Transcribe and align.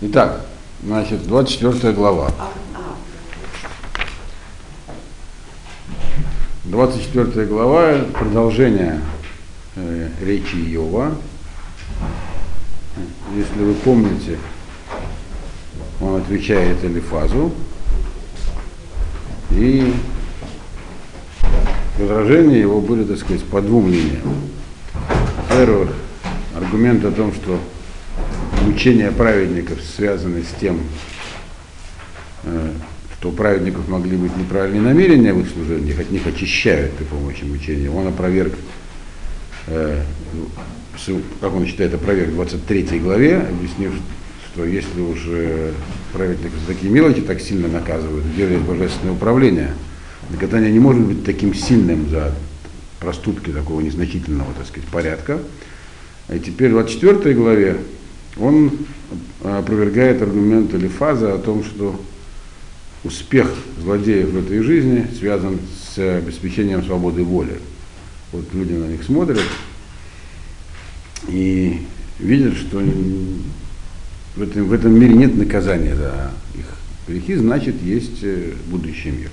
Итак, 0.00 0.42
значит, 0.84 1.26
24 1.26 1.92
глава. 1.92 2.30
24 6.62 7.46
глава, 7.46 8.04
продолжение 8.16 9.00
э, 9.74 10.08
речи 10.20 10.54
Иова. 10.54 11.16
Если 13.34 13.60
вы 13.60 13.74
помните, 13.74 14.38
он 16.00 16.20
отвечает 16.20 16.84
Элифазу. 16.84 17.52
И 19.50 19.92
возражения 21.98 22.60
его 22.60 22.80
были, 22.80 23.02
так 23.02 23.18
сказать, 23.18 23.42
по 23.42 23.60
двум 23.60 23.88
линиям. 23.88 24.42
Во-первых, 25.48 25.88
аргумент 26.54 27.04
о 27.04 27.10
том, 27.10 27.32
что 27.32 27.58
учения 28.66 29.10
праведников 29.10 29.78
связаны 29.82 30.42
с 30.42 30.60
тем, 30.60 30.80
э, 32.44 32.70
что 33.18 33.30
у 33.30 33.32
праведников 33.32 33.88
могли 33.88 34.16
быть 34.16 34.36
неправильные 34.36 34.82
намерения 34.82 35.32
в 35.32 35.40
их 35.40 35.48
служении, 35.48 35.98
от 35.98 36.10
них 36.10 36.26
очищают 36.26 36.92
при 36.92 37.04
помощи 37.04 37.44
мучения. 37.44 37.90
Он 37.90 38.06
опроверг, 38.06 38.54
э, 39.66 40.02
как 41.40 41.54
он 41.54 41.66
считает, 41.66 41.94
опроверг 41.94 42.30
в 42.30 42.34
23 42.34 42.98
главе, 43.00 43.38
объяснив, 43.38 43.92
что 44.52 44.64
если 44.64 45.00
уже 45.00 45.72
праведников 46.12 46.58
за 46.60 46.74
такие 46.74 46.92
мелочи 46.92 47.20
так 47.20 47.40
сильно 47.40 47.68
наказывают, 47.68 48.24
делает 48.36 48.62
божественное 48.62 49.14
управление, 49.14 49.72
наказание 50.30 50.72
не 50.72 50.80
может 50.80 51.02
быть 51.02 51.24
таким 51.24 51.54
сильным 51.54 52.08
за 52.08 52.34
проступки 53.00 53.50
такого 53.50 53.80
незначительного, 53.80 54.52
так 54.56 54.66
сказать, 54.66 54.88
порядка. 54.88 55.38
И 56.32 56.38
теперь 56.40 56.70
в 56.70 56.72
24 56.72 57.34
главе 57.34 57.78
он 58.36 58.72
опровергает 59.42 60.22
аргумент 60.22 60.74
Элифаза 60.74 61.34
о 61.34 61.38
том, 61.38 61.64
что 61.64 62.00
успех 63.04 63.50
злодеев 63.80 64.30
в 64.30 64.38
этой 64.38 64.60
жизни 64.60 65.06
связан 65.18 65.58
с 65.94 65.98
обеспечением 65.98 66.84
свободы 66.84 67.22
воли. 67.22 67.58
Вот 68.32 68.44
люди 68.52 68.72
на 68.72 68.86
них 68.86 69.02
смотрят 69.02 69.40
и 71.28 71.82
видят, 72.18 72.54
что 72.56 72.82
в 74.36 74.42
этом, 74.42 74.64
в 74.64 74.72
этом 74.72 74.98
мире 74.98 75.14
нет 75.14 75.36
наказания 75.36 75.94
за 75.94 76.32
их 76.54 76.66
грехи, 77.06 77.36
значит, 77.36 77.82
есть 77.82 78.22
э, 78.22 78.52
будущий 78.66 79.10
мир. 79.10 79.30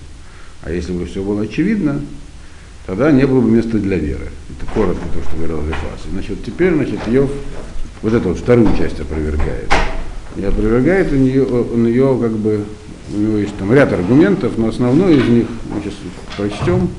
А 0.62 0.72
если 0.72 0.94
бы 0.94 1.06
все 1.06 1.24
было 1.24 1.44
очевидно, 1.44 2.02
тогда 2.86 3.12
не 3.12 3.26
было 3.26 3.42
бы 3.42 3.50
места 3.50 3.78
для 3.78 3.98
веры. 3.98 4.30
Это 4.50 4.72
коротко 4.74 5.04
то, 5.14 5.22
что 5.24 5.38
говорил 5.38 5.62
Лефас. 5.66 6.02
Значит, 6.12 6.44
теперь, 6.44 6.74
значит, 6.74 7.08
Йов 7.08 7.30
вот 8.02 8.14
эту 8.14 8.30
вот 8.30 8.38
вторую 8.38 8.76
часть 8.78 9.00
опровергает. 9.00 9.72
И 10.36 10.44
опровергает 10.44 11.12
у 11.12 11.16
нее, 11.16 11.44
у 11.44 11.78
нее 11.78 12.18
как 12.22 12.32
бы, 12.34 12.66
у 13.14 13.18
него 13.18 13.38
есть 13.38 13.56
там 13.58 13.74
ряд 13.74 13.92
аргументов, 13.94 14.58
но 14.58 14.68
основной 14.68 15.18
из 15.18 15.28
них, 15.28 15.48
мы 15.74 15.82
сейчас 15.82 15.94
прочтем, 16.38 16.90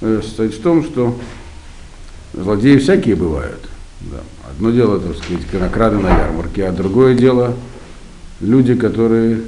э, 0.00 0.20
состоит 0.22 0.54
в 0.54 0.60
том, 0.60 0.84
что 0.84 1.18
злодеи 2.34 2.78
всякие 2.78 3.16
бывают. 3.16 3.68
Да. 4.00 4.20
Одно 4.50 4.70
дело, 4.70 5.00
так 5.00 5.16
сказать, 5.16 5.46
конокрады 5.46 5.98
на 5.98 6.08
ярмарке, 6.08 6.66
а 6.66 6.72
другое 6.72 7.14
дело 7.14 7.56
люди, 8.40 8.74
которые 8.74 9.42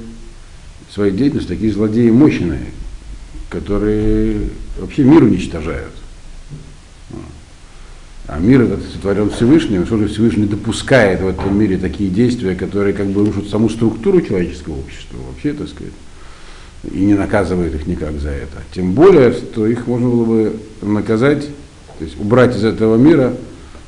своей 0.89 1.11
деятельностью 1.11 1.55
такие 1.55 1.73
злодеи 1.73 2.09
мощные, 2.09 2.67
которые 3.49 4.49
вообще 4.77 5.03
мир 5.03 5.23
уничтожают. 5.23 5.91
А 8.27 8.39
мир 8.39 8.61
этот 8.63 8.83
сотворен 8.91 9.29
Всевышним, 9.29 9.85
что 9.85 9.97
же 9.97 10.07
Всевышний 10.07 10.47
допускает 10.47 11.21
в 11.21 11.27
этом 11.27 11.57
мире 11.57 11.77
такие 11.77 12.09
действия, 12.09 12.55
которые 12.55 12.93
как 12.93 13.07
бы 13.07 13.23
рушат 13.23 13.49
саму 13.49 13.69
структуру 13.69 14.19
человеческого 14.21 14.79
общества, 14.79 15.17
вообще, 15.27 15.53
так 15.53 15.67
сказать, 15.69 15.93
и 16.91 16.99
не 16.99 17.13
наказывает 17.13 17.75
их 17.75 17.85
никак 17.85 18.19
за 18.19 18.29
это. 18.29 18.63
Тем 18.73 18.93
более, 18.93 19.31
что 19.31 19.67
их 19.67 19.85
можно 19.85 20.09
было 20.09 20.25
бы 20.25 20.55
наказать, 20.81 21.45
то 21.99 22.03
есть 22.03 22.19
убрать 22.19 22.55
из 22.55 22.63
этого 22.63 22.95
мира 22.97 23.33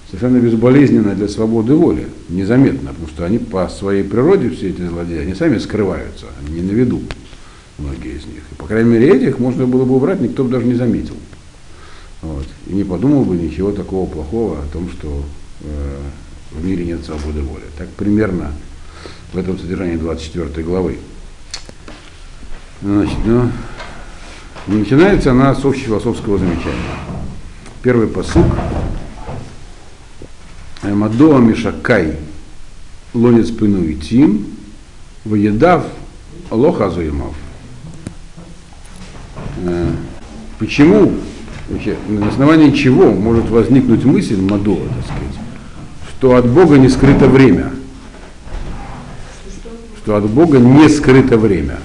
совершенно 0.07 0.37
безболезненно 0.37 1.15
для 1.15 1.27
свободы 1.27 1.73
воли, 1.73 2.07
незаметно, 2.29 2.89
потому 2.89 3.07
что 3.07 3.25
они 3.25 3.39
по 3.39 3.67
своей 3.69 4.03
природе, 4.03 4.51
все 4.51 4.69
эти 4.69 4.81
злодеи, 4.81 5.17
они 5.17 5.33
сами 5.33 5.57
скрываются, 5.57 6.27
они 6.39 6.61
не 6.61 6.71
на 6.71 6.71
виду, 6.73 7.01
многие 7.77 8.17
из 8.17 8.25
них. 8.25 8.43
И, 8.51 8.55
по 8.55 8.65
крайней 8.65 8.89
мере, 8.89 9.15
этих 9.15 9.39
можно 9.39 9.65
было 9.65 9.85
бы 9.85 9.95
убрать, 9.95 10.21
никто 10.21 10.43
бы 10.43 10.49
даже 10.49 10.65
не 10.65 10.75
заметил. 10.75 11.15
Вот. 12.21 12.47
И 12.67 12.73
не 12.73 12.83
подумал 12.83 13.23
бы 13.23 13.35
ничего 13.35 13.71
такого 13.71 14.09
плохого 14.09 14.59
о 14.59 14.65
том, 14.73 14.89
что 14.89 15.23
э, 15.61 15.99
в 16.51 16.65
мире 16.65 16.85
нет 16.85 17.05
свободы 17.05 17.41
воли. 17.41 17.63
Так 17.77 17.89
примерно 17.89 18.51
в 19.33 19.37
этом 19.37 19.59
содержании 19.59 19.97
24 19.97 20.63
главы. 20.65 20.97
Значит, 22.81 23.17
ну, 23.25 23.51
начинается 24.67 25.31
она 25.31 25.53
с 25.53 25.63
общефилософского 25.63 26.37
замечания. 26.37 26.97
Первый 27.81 28.07
посук. 28.07 28.45
Мадоа 30.83 31.39
Мишакай 31.39 32.15
лонец 33.13 33.49
пыну 33.49 33.83
и 33.83 33.95
тим, 33.95 34.45
воедав 35.25 35.85
лохазуимов. 36.49 37.35
Э, 39.65 39.91
почему 40.59 41.13
вообще, 41.69 41.95
на 42.07 42.27
основании 42.29 42.71
чего 42.71 43.11
может 43.11 43.49
возникнуть 43.49 44.05
мысль 44.05 44.39
Мадуа, 44.39 44.77
так 44.77 45.05
сказать, 45.05 45.39
что 46.09 46.35
от 46.35 46.49
Бога 46.49 46.77
не 46.77 46.89
скрыто 46.89 47.27
время. 47.27 47.71
Что 49.97 50.15
от 50.15 50.29
Бога 50.29 50.59
не 50.59 50.87
скрыто 50.89 51.37
время. 51.37 51.79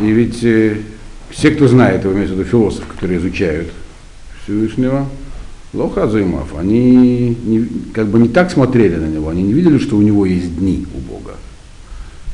И 0.00 0.10
ведь 0.10 0.42
э, 0.42 0.78
все, 1.30 1.50
кто 1.50 1.68
знает, 1.68 2.04
его 2.04 2.12
имеется 2.14 2.34
в 2.34 2.38
виду 2.38 2.48
философ, 2.48 2.86
которые 2.86 3.18
изучают 3.18 3.68
Всевышнего, 4.42 5.06
Лохазуимов, 5.72 6.54
они 6.58 7.36
не, 7.44 7.68
как 7.94 8.08
бы 8.08 8.18
не 8.18 8.28
так 8.28 8.50
смотрели 8.50 8.96
на 8.96 9.06
него, 9.06 9.30
они 9.30 9.42
не 9.42 9.52
видели, 9.52 9.78
что 9.78 9.96
у 9.96 10.02
него 10.02 10.26
есть 10.26 10.58
дни 10.58 10.86
у 10.94 10.98
Бога. 10.98 11.36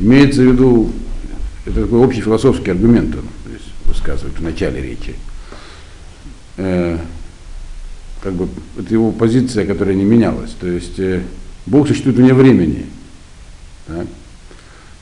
Имеется 0.01 0.43
в 0.43 0.47
виду, 0.47 0.91
это 1.65 1.83
такой 1.83 2.01
общий 2.01 2.21
философский 2.21 2.71
аргумент, 2.71 3.15
высказывает 3.99 4.39
в 4.39 4.43
начале 4.43 4.81
речи 4.81 5.15
э, 6.57 6.99
как 8.23 8.35
бы 8.35 8.49
это 8.79 8.93
его 8.93 9.13
позиция, 9.13 9.65
которая 9.67 9.95
не 9.95 10.05
менялась. 10.05 10.51
То 10.61 10.67
есть 10.67 10.99
э, 10.99 11.23
Бог 11.67 11.89
существует 11.89 12.17
вне 12.17 12.35
времени. 12.35 12.87
Так? 13.87 14.07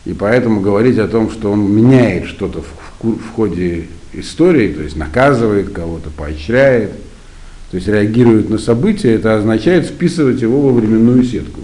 И 0.05 0.13
поэтому 0.13 0.61
говорить 0.61 0.99
о 0.99 1.09
том, 1.09 1.31
что 1.31 1.51
он 1.51 1.71
меняет 1.73 2.27
что-то 2.27 2.63
в, 2.63 3.03
в, 3.03 3.19
в 3.19 3.31
ходе 3.33 3.89
истории, 4.13 4.73
то 4.73 4.83
есть 4.83 4.97
наказывает 4.97 5.71
кого-то, 5.71 6.11
поощряет, 6.11 6.93
то 7.71 7.77
есть 7.77 7.89
реагирует 7.89 8.49
на 8.49 8.59
события, 8.59 9.15
это 9.15 9.37
означает 9.37 9.87
вписывать 9.87 10.41
его 10.41 10.61
во 10.61 10.73
временную 10.73 11.25
сетку. 11.25 11.61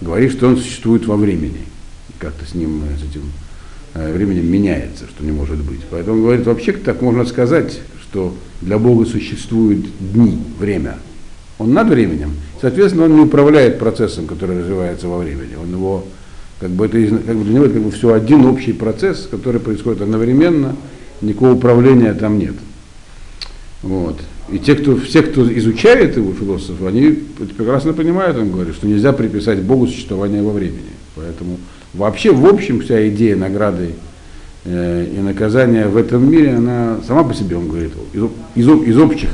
Говорит, 0.00 0.32
что 0.32 0.48
он 0.48 0.58
существует 0.58 1.06
во 1.06 1.16
времени. 1.16 1.60
Как-то 2.18 2.46
с 2.46 2.54
ним, 2.54 2.82
э, 2.84 2.98
с 2.98 3.10
этим 3.10 3.22
временем 4.12 4.50
меняется, 4.50 5.04
что 5.08 5.24
не 5.24 5.32
может 5.32 5.58
быть. 5.58 5.80
Поэтому 5.90 6.22
говорит, 6.22 6.46
вообще 6.46 6.72
так 6.72 7.02
можно 7.02 7.24
сказать, 7.24 7.80
что 8.02 8.34
для 8.60 8.78
Бога 8.78 9.06
существуют 9.06 9.86
дни, 9.98 10.38
время. 10.58 10.96
Он 11.58 11.72
над 11.72 11.88
временем. 11.88 12.32
Соответственно, 12.60 13.04
он 13.06 13.16
не 13.16 13.20
управляет 13.22 13.78
процессом, 13.78 14.26
который 14.26 14.58
развивается 14.58 15.08
во 15.08 15.18
времени. 15.18 15.54
Он 15.60 15.70
его, 15.70 16.04
как 16.60 16.70
бы 16.70 16.86
это 16.86 16.98
как 17.18 17.36
бы 17.36 17.44
для 17.44 17.54
него 17.54 17.64
это 17.64 17.74
как 17.74 17.82
бы 17.82 17.90
все 17.90 18.12
один 18.12 18.44
общий 18.44 18.72
процесс, 18.72 19.28
который 19.30 19.60
происходит 19.60 20.02
одновременно, 20.02 20.76
никакого 21.20 21.54
управления 21.54 22.12
там 22.14 22.38
нет. 22.38 22.54
Вот. 23.82 24.20
И 24.50 24.58
те, 24.58 24.74
кто, 24.74 24.96
все, 24.96 25.22
кто 25.22 25.52
изучает 25.58 26.16
его 26.16 26.32
философов, 26.32 26.86
они 26.86 27.10
прекрасно 27.56 27.92
понимают, 27.92 28.36
он 28.36 28.50
говорит, 28.50 28.74
что 28.74 28.86
нельзя 28.86 29.12
приписать 29.12 29.60
Богу 29.62 29.86
существование 29.86 30.42
во 30.42 30.52
времени. 30.52 30.92
Поэтому 31.14 31.58
вообще 31.96 32.32
в 32.32 32.46
общем 32.46 32.80
вся 32.80 33.08
идея 33.08 33.36
награды 33.36 33.94
Э, 34.68 35.06
и 35.12 35.20
наказание 35.20 35.86
в 35.86 35.96
этом 35.96 36.28
мире, 36.28 36.56
она 36.56 36.98
сама 37.06 37.22
по 37.22 37.32
себе, 37.32 37.56
он 37.56 37.68
говорит, 37.68 37.92
из, 38.12 38.24
из, 38.56 38.68
из 38.88 38.98
общих 38.98 39.30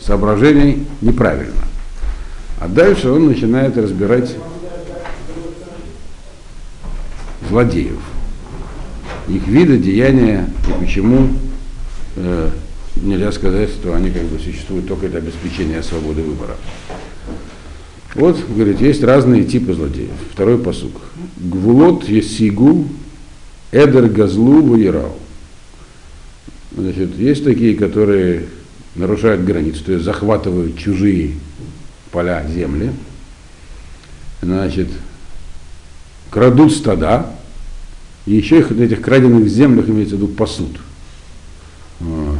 соображений 0.00 0.86
неправильно. 1.00 1.64
А 2.60 2.68
дальше 2.68 3.10
он 3.10 3.26
начинает 3.26 3.76
разбирать 3.76 4.32
злодеев, 7.48 7.98
их 9.26 9.44
виды, 9.48 9.76
деяния 9.78 10.48
и 10.68 10.84
почему 10.84 11.30
э, 12.14 12.50
нельзя 12.94 13.32
сказать, 13.32 13.70
что 13.70 13.92
они 13.94 14.10
как 14.10 14.22
бы 14.22 14.38
существуют 14.38 14.86
только 14.86 15.08
для 15.08 15.18
обеспечения 15.18 15.82
свободы 15.82 16.22
выбора. 16.22 16.54
Вот, 18.14 18.38
говорит, 18.48 18.80
есть 18.80 19.02
разные 19.02 19.42
типы 19.42 19.74
злодеев. 19.74 20.12
Второй 20.32 20.58
посук. 20.58 20.92
Гвулот 21.36 22.08
есигу 22.08 22.88
Эдер 23.72 24.08
Газлу 24.08 24.62
Вуирау. 24.62 25.12
Значит, 26.76 27.16
есть 27.18 27.44
такие, 27.44 27.76
которые 27.76 28.46
нарушают 28.94 29.44
границу, 29.44 29.84
то 29.84 29.92
есть 29.92 30.04
захватывают 30.04 30.78
чужие 30.78 31.32
поля 32.10 32.46
земли. 32.48 32.90
значит, 34.40 34.88
крадут 36.30 36.72
стада, 36.72 37.30
и 38.26 38.34
еще 38.34 38.58
их 38.58 38.70
на 38.70 38.82
этих 38.82 39.00
краденных 39.00 39.48
землях, 39.48 39.88
имеется 39.88 40.16
в 40.16 40.18
виду, 40.18 40.28
пасут. 40.32 40.80
Вот. 42.00 42.38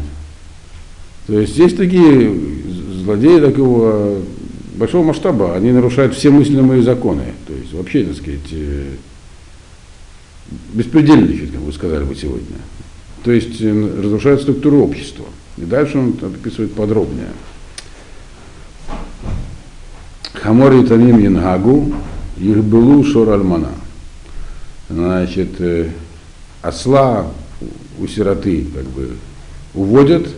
То 1.27 1.41
есть 1.41 1.57
есть 1.57 1.77
такие 1.77 2.35
злодеи 3.03 3.41
такого 3.41 4.21
большого 4.75 5.05
масштаба, 5.05 5.55
они 5.55 5.73
нарушают 5.73 6.15
все 6.15 6.31
мыслимые 6.31 6.83
законы. 6.83 7.25
То 7.47 7.53
есть 7.53 7.73
вообще, 7.73 8.05
так 8.05 8.17
сказать, 8.17 8.53
э, 8.53 8.95
беспредельничают, 10.73 11.53
как 11.53 11.61
вы 11.61 11.73
сказали 11.73 12.05
бы 12.05 12.15
сегодня. 12.15 12.57
То 13.25 13.33
есть 13.33 13.61
э, 13.61 14.01
разрушают 14.03 14.43
структуру 14.43 14.83
общества. 14.83 15.27
И 15.57 15.63
дальше 15.63 15.99
он 15.99 16.15
описывает 16.21 16.75
подробнее. 16.75 17.29
Хамор 20.35 20.75
и 20.75 20.85
Таним 20.85 21.21
Янгагу, 21.21 21.95
Ихбелу 22.37 23.05
Шор 23.05 23.31
Альмана. 23.31 23.71
Значит, 24.91 25.61
э, 25.61 25.91
осла 26.61 27.31
у 27.99 28.07
сироты 28.07 28.67
как 28.75 28.85
бы 28.85 29.13
уводят, 29.73 30.29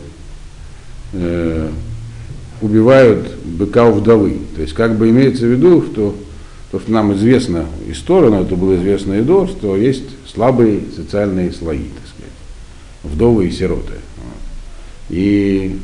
убивают 2.60 3.28
быка 3.44 3.86
у 3.86 3.92
вдовы. 3.92 4.38
То 4.54 4.62
есть 4.62 4.74
как 4.74 4.96
бы 4.96 5.08
имеется 5.10 5.46
в 5.46 5.50
виду, 5.50 5.82
что 5.82 6.14
то, 6.70 6.80
что 6.80 6.90
нам 6.90 7.14
известно 7.14 7.66
из 7.88 8.02
но 8.08 8.40
это 8.40 8.56
было 8.56 8.76
известно 8.76 9.14
и 9.14 9.22
до, 9.22 9.46
что 9.46 9.76
есть 9.76 10.04
слабые 10.26 10.80
социальные 10.94 11.52
слои, 11.52 11.84
так 11.94 12.08
сказать, 12.08 12.32
вдовы 13.04 13.46
и 13.46 13.50
сироты. 13.50 13.94
И 15.08 15.78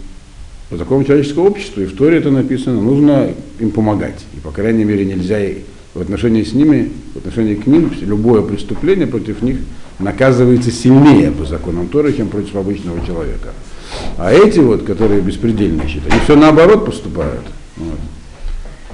по 0.70 0.76
закону 0.76 1.04
человеческого 1.04 1.46
общества, 1.48 1.82
и 1.82 1.86
в 1.86 1.96
Торе 1.96 2.19
это 2.19 2.30
написано, 2.30 2.80
нужно 2.80 3.30
им 3.60 3.70
помогать. 3.70 4.24
И, 4.34 4.40
по 4.40 4.50
крайней 4.50 4.84
мере, 4.84 5.04
нельзя 5.04 5.38
в 5.94 6.00
отношении 6.00 6.42
с 6.42 6.52
ними, 6.52 6.90
в 7.14 7.19
отношении 7.19 7.54
к 7.54 7.66
ним, 7.66 7.92
любое 8.00 8.42
преступление 8.42 9.06
против 9.06 9.42
них 9.42 9.58
наказывается 9.98 10.70
сильнее 10.70 11.30
по 11.30 11.44
законам 11.44 11.88
Торы, 11.88 12.12
чем 12.12 12.28
против 12.28 12.56
обычного 12.56 13.04
человека. 13.06 13.50
А 14.18 14.32
эти 14.32 14.58
вот, 14.58 14.84
которые 14.84 15.20
беспредельничают, 15.20 16.04
они 16.10 16.20
все 16.20 16.36
наоборот 16.36 16.86
поступают. 16.86 17.44
Вот. 17.76 17.98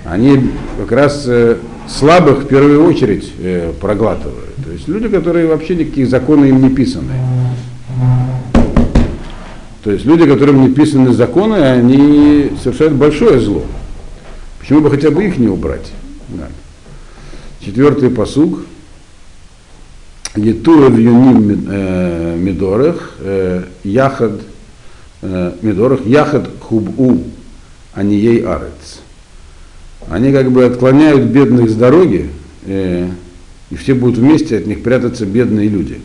Они 0.04 0.50
как 0.78 0.92
раз 0.92 1.24
э, 1.26 1.58
слабых 1.88 2.44
в 2.44 2.46
первую 2.46 2.86
очередь 2.86 3.32
э, 3.38 3.72
проглатывают. 3.80 4.54
То 4.64 4.72
есть 4.72 4.88
люди, 4.88 5.08
которые 5.08 5.46
вообще 5.46 5.74
никаких 5.74 6.08
законов 6.08 6.46
им 6.46 6.62
не 6.62 6.70
писаны. 6.70 7.12
То 9.84 9.92
есть 9.92 10.04
люди, 10.04 10.26
которым 10.26 10.62
не 10.62 10.74
писаны 10.74 11.12
законы, 11.12 11.56
они 11.56 12.52
совершают 12.62 12.94
большое 12.94 13.40
зло. 13.40 13.64
Почему 14.60 14.80
бы 14.80 14.90
хотя 14.90 15.10
бы 15.10 15.24
их 15.24 15.38
не 15.38 15.48
убрать? 15.48 15.92
Да. 16.28 16.48
Четвертый 17.60 18.10
посуг. 18.10 18.60
Етура 20.36 20.88
в 20.88 20.98
юним 20.98 21.66
э, 21.68 22.36
медорах, 22.38 23.14
э, 23.20 23.64
яхад 23.82 24.40
медорах, 25.22 26.06
яхад 26.06 26.48
хубу, 26.60 27.22
а 27.94 28.02
не 28.02 28.16
ей 28.16 28.44
арец. 28.44 29.00
Они 30.08 30.32
как 30.32 30.50
бы 30.50 30.64
отклоняют 30.64 31.24
бедных 31.24 31.70
с 31.70 31.74
дороги, 31.74 32.30
и 32.66 33.06
все 33.76 33.94
будут 33.94 34.18
вместе 34.18 34.58
от 34.58 34.66
них 34.66 34.82
прятаться 34.82 35.26
бедные 35.26 35.68
люди. 35.68 36.00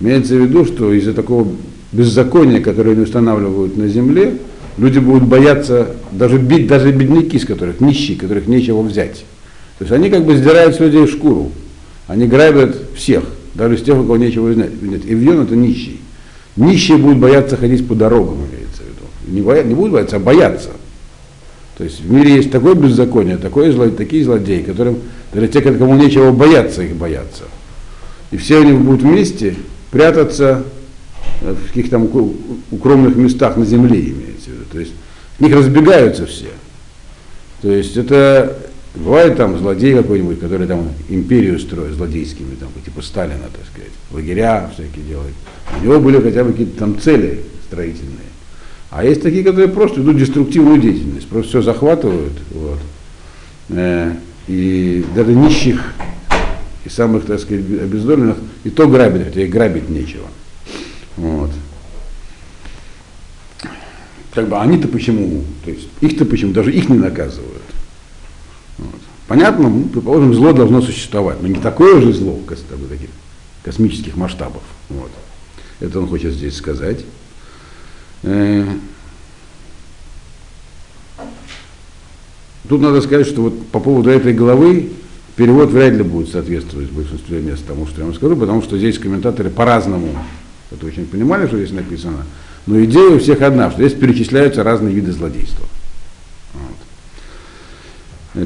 Имеется 0.00 0.34
в 0.34 0.42
виду, 0.42 0.64
что 0.64 0.92
из-за 0.92 1.12
такого 1.12 1.48
беззакония, 1.92 2.60
которое 2.60 2.92
они 2.92 3.02
устанавливают 3.02 3.76
на 3.76 3.88
земле, 3.88 4.38
люди 4.76 4.98
будут 4.98 5.24
бояться 5.24 5.96
даже 6.12 6.38
бить 6.38 6.66
даже 6.66 6.92
бедняки, 6.92 7.38
с 7.38 7.44
которых 7.44 7.80
нищие, 7.80 8.18
которых 8.18 8.46
нечего 8.46 8.82
взять. 8.82 9.24
То 9.78 9.84
есть 9.84 9.92
они 9.92 10.10
как 10.10 10.24
бы 10.24 10.36
сдирают 10.36 10.76
с 10.76 10.80
людей 10.80 11.06
шкуру. 11.06 11.52
Они 12.06 12.26
грабят 12.26 12.76
всех, 12.96 13.24
даже 13.54 13.78
с 13.78 13.82
тех, 13.82 13.96
у 13.96 14.02
кого 14.02 14.16
нечего 14.16 14.48
взять. 14.48 14.70
И 15.06 15.12
Ивьон 15.12 15.42
это 15.42 15.56
нищий. 15.56 16.00
Нищие 16.58 16.98
будут 16.98 17.18
бояться 17.18 17.56
ходить 17.56 17.86
по 17.86 17.94
дорогам, 17.94 18.36
имеется 18.38 18.82
в 18.82 18.86
виду. 18.86 19.06
Не, 19.28 19.42
боя, 19.42 19.62
не 19.62 19.74
будут 19.74 19.92
бояться, 19.92 20.16
а 20.16 20.18
бояться. 20.18 20.70
То 21.76 21.84
есть 21.84 22.00
в 22.00 22.12
мире 22.12 22.34
есть 22.34 22.50
такое 22.50 22.74
беззаконие, 22.74 23.36
такое 23.36 23.70
зло, 23.70 23.88
такие 23.90 24.24
злодеи, 24.24 24.62
которым 24.62 24.98
даже 25.32 25.46
те, 25.46 25.60
кому 25.60 25.94
нечего 25.94 26.32
бояться, 26.32 26.82
их 26.82 26.96
боятся. 26.96 27.44
И 28.32 28.36
все 28.36 28.60
они 28.60 28.72
будут 28.72 29.02
вместе 29.02 29.54
прятаться 29.92 30.64
в 31.40 31.68
каких-то 31.68 31.98
укромных 32.72 33.14
местах 33.14 33.56
на 33.56 33.64
земле 33.64 34.00
имеется 34.00 34.50
в 34.50 34.54
виду. 34.54 34.64
То 34.72 34.80
есть 34.80 34.92
в 35.38 35.42
них 35.42 35.54
разбегаются 35.54 36.26
все. 36.26 36.48
То 37.62 37.70
есть 37.70 37.96
это 37.96 38.57
бывает 38.94 39.36
там 39.36 39.58
злодей 39.58 39.94
какой-нибудь, 39.94 40.40
который 40.40 40.66
там 40.66 40.88
империю 41.08 41.58
строит 41.58 41.94
злодейскими, 41.94 42.54
там, 42.54 42.68
типа 42.84 43.02
Сталина, 43.02 43.44
так 43.52 43.66
сказать, 43.70 43.92
лагеря 44.10 44.70
всякие 44.74 45.04
делает. 45.04 45.34
У 45.80 45.84
него 45.84 46.00
были 46.00 46.20
хотя 46.20 46.44
бы 46.44 46.52
какие-то 46.52 46.78
там 46.78 47.00
цели 47.00 47.44
строительные. 47.66 48.28
А 48.90 49.04
есть 49.04 49.22
такие, 49.22 49.44
которые 49.44 49.68
просто 49.68 50.00
идут 50.00 50.18
деструктивную 50.18 50.80
деятельность, 50.80 51.28
просто 51.28 51.50
все 51.50 51.62
захватывают. 51.62 52.32
Вот. 52.50 52.78
Э, 53.68 54.14
и 54.46 55.04
даже 55.14 55.34
нищих 55.34 55.92
и 56.84 56.88
самых, 56.88 57.26
так 57.26 57.38
сказать, 57.38 57.64
обездоленных, 57.64 58.38
и 58.64 58.70
то 58.70 58.88
грабят, 58.88 59.24
хотя 59.24 59.42
и 59.42 59.46
грабить 59.46 59.90
нечего. 59.90 60.26
Вот. 61.16 61.50
Как 64.32 64.48
бы 64.48 64.58
они-то 64.58 64.88
почему, 64.88 65.44
то 65.64 65.70
есть 65.70 65.88
их-то 66.00 66.24
почему, 66.24 66.52
даже 66.52 66.72
их 66.72 66.88
не 66.88 66.96
наказывают. 66.96 67.62
Понятно, 69.28 69.68
ну, 69.68 69.84
предположим, 69.84 70.32
зло 70.32 70.54
должно 70.54 70.80
существовать, 70.80 71.42
но 71.42 71.48
не 71.48 71.60
такое 71.60 72.00
же 72.00 72.14
зло, 72.14 72.38
как 72.46 72.58
таких 72.58 73.10
космических 73.62 74.16
масштабов. 74.16 74.62
Вот. 74.88 75.10
Это 75.80 76.00
он 76.00 76.08
хочет 76.08 76.32
здесь 76.32 76.56
сказать. 76.56 77.04
Э, 78.22 78.64
тут 82.68 82.80
надо 82.80 83.02
сказать, 83.02 83.26
что 83.26 83.42
вот 83.42 83.66
по 83.68 83.80
поводу 83.80 84.08
этой 84.08 84.32
главы 84.32 84.92
перевод 85.36 85.70
вряд 85.70 85.92
ли 85.92 86.02
будет 86.02 86.30
соответствовать 86.30 86.90
большинстве 86.90 87.42
мест 87.42 87.66
тому, 87.66 87.86
что 87.86 88.00
я 88.00 88.06
вам 88.06 88.14
скажу, 88.14 88.34
потому 88.34 88.62
что 88.62 88.78
здесь 88.78 88.98
комментаторы 88.98 89.50
по-разному 89.50 90.08
это 90.70 90.86
очень 90.86 91.06
понимали, 91.06 91.46
что 91.46 91.58
здесь 91.58 91.72
написано. 91.72 92.24
Но 92.66 92.82
идея 92.84 93.10
у 93.10 93.18
всех 93.18 93.42
одна, 93.42 93.70
что 93.70 93.86
здесь 93.86 93.98
перечисляются 93.98 94.62
разные 94.62 94.94
виды 94.94 95.12
злодейства. 95.12 95.66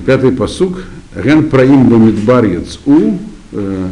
Пятый 0.00 0.32
посук. 0.32 0.84
Ген 1.14 1.50
праим 1.50 1.88
бамидбар 1.88 2.44
яцу, 2.44 3.18
э, 3.52 3.88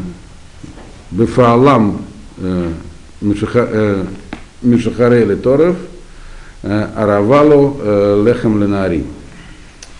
бефаалам 1.11 2.03
э, 2.39 2.73
мишахаре 3.21 5.25
леторов, 5.25 5.77
э, 6.63 6.89
аравало 6.97 8.25
лехам 8.25 8.63
ленарим. 8.63 9.07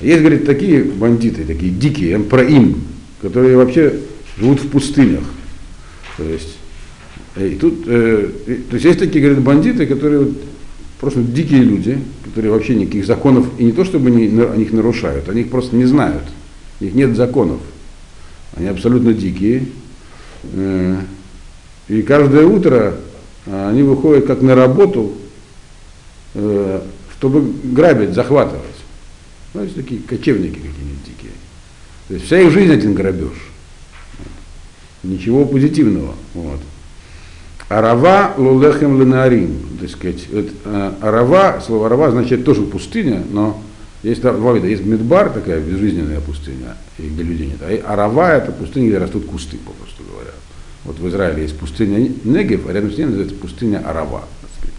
Есть, 0.01 0.21
говорит, 0.21 0.47
такие 0.47 0.85
бандиты, 0.85 1.45
такие 1.45 1.73
дикие, 1.73 2.19
праим, 2.21 2.83
которые 3.21 3.57
вообще 3.57 4.01
живут 4.39 4.63
в 4.63 4.69
пустынях. 4.69 5.25
То 6.17 6.25
есть 6.25 6.57
и 7.37 7.57
тут, 7.61 7.85
э, 7.87 8.29
то 8.69 8.75
есть 8.75 8.85
есть 8.85 8.99
такие, 8.99 9.25
говорят, 9.25 9.43
бандиты, 9.43 9.87
которые 9.87 10.29
просто 11.01 11.23
дикие 11.23 11.63
люди, 11.63 11.99
которые 12.25 12.53
вообще 12.53 12.75
никаких 12.75 13.07
законов, 13.07 13.47
и 13.59 13.65
не 13.65 13.73
то 13.73 13.85
чтобы 13.85 14.09
они, 14.09 14.27
они 14.41 14.65
их 14.65 14.73
нарушают, 14.73 15.29
они 15.29 15.41
их 15.41 15.51
просто 15.51 15.75
не 15.75 15.87
знают. 15.87 16.25
У 16.81 16.85
них 16.85 16.95
нет 16.95 17.17
законов. 17.17 17.61
Они 18.55 18.69
абсолютно 18.69 19.13
дикие. 19.15 19.67
Э, 20.53 21.01
и 21.89 22.03
каждое 22.03 22.47
утро 22.47 22.95
они 23.47 23.83
выходят 23.83 24.27
как 24.27 24.43
на 24.43 24.55
работу, 24.55 25.13
э, 26.35 26.81
чтобы 27.17 27.51
грабить, 27.65 28.15
захватывать. 28.15 28.65
Знаете, 29.53 29.75
такие 29.75 30.01
кочевники 30.03 30.55
какие-нибудь 30.55 31.05
дикие. 31.07 31.33
То 32.09 32.15
есть 32.15 32.27
вся 32.27 32.41
их 32.41 32.53
жизнь 32.53 32.73
один 32.73 32.95
грабеж. 32.95 33.33
Ничего 35.03 35.47
позитивного. 35.47 36.15
Вот. 36.35 36.61
Арава 37.69 38.35
лулехем 38.37 39.01
ленарим. 39.01 39.70
Так 39.81 39.89
сказать, 39.89 40.27
это, 40.33 40.95
арава, 41.01 41.61
слово 41.67 41.87
арава 41.87 42.11
значит 42.11 42.45
тоже 42.45 42.63
пустыня, 42.63 43.23
но 43.31 43.61
есть 44.03 44.21
два 44.21 44.53
вида. 44.53 44.67
Есть 44.67 44.85
медбар, 44.85 45.31
такая 45.31 45.61
безжизненная 45.61 46.21
пустыня, 46.21 46.77
где 46.99 47.23
людей 47.23 47.47
нет. 47.47 47.63
А 47.63 47.93
арава 47.93 48.33
это 48.37 48.53
пустыня, 48.53 48.89
где 48.89 48.99
растут 48.99 49.25
кусты, 49.27 49.57
попросту 49.57 50.03
говоря. 50.11 50.33
Вот 50.85 50.99
в 50.99 51.09
Израиле 51.09 51.43
есть 51.43 51.59
пустыня 51.59 52.11
Негев, 52.25 52.67
а 52.69 52.73
рядом 52.73 52.93
с 52.93 52.97
ней 52.97 53.05
называется 53.05 53.35
пустыня 53.35 53.79
Арава. 53.79 54.25
Так, 54.63 54.71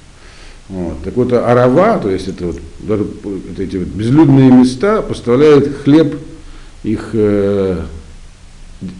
вот. 0.69 1.03
так 1.03 1.15
вот, 1.15 1.33
Арава, 1.33 1.99
то 1.99 2.09
есть 2.09 2.27
это 2.27 2.47
вот, 2.47 2.59
даже 2.79 3.05
это 3.51 3.63
эти 3.63 3.77
вот 3.77 3.87
безлюдные 3.89 4.49
места 4.51 5.01
поставляют 5.01 5.67
хлеб 5.83 6.17
их, 6.83 7.09
э, 7.13 7.81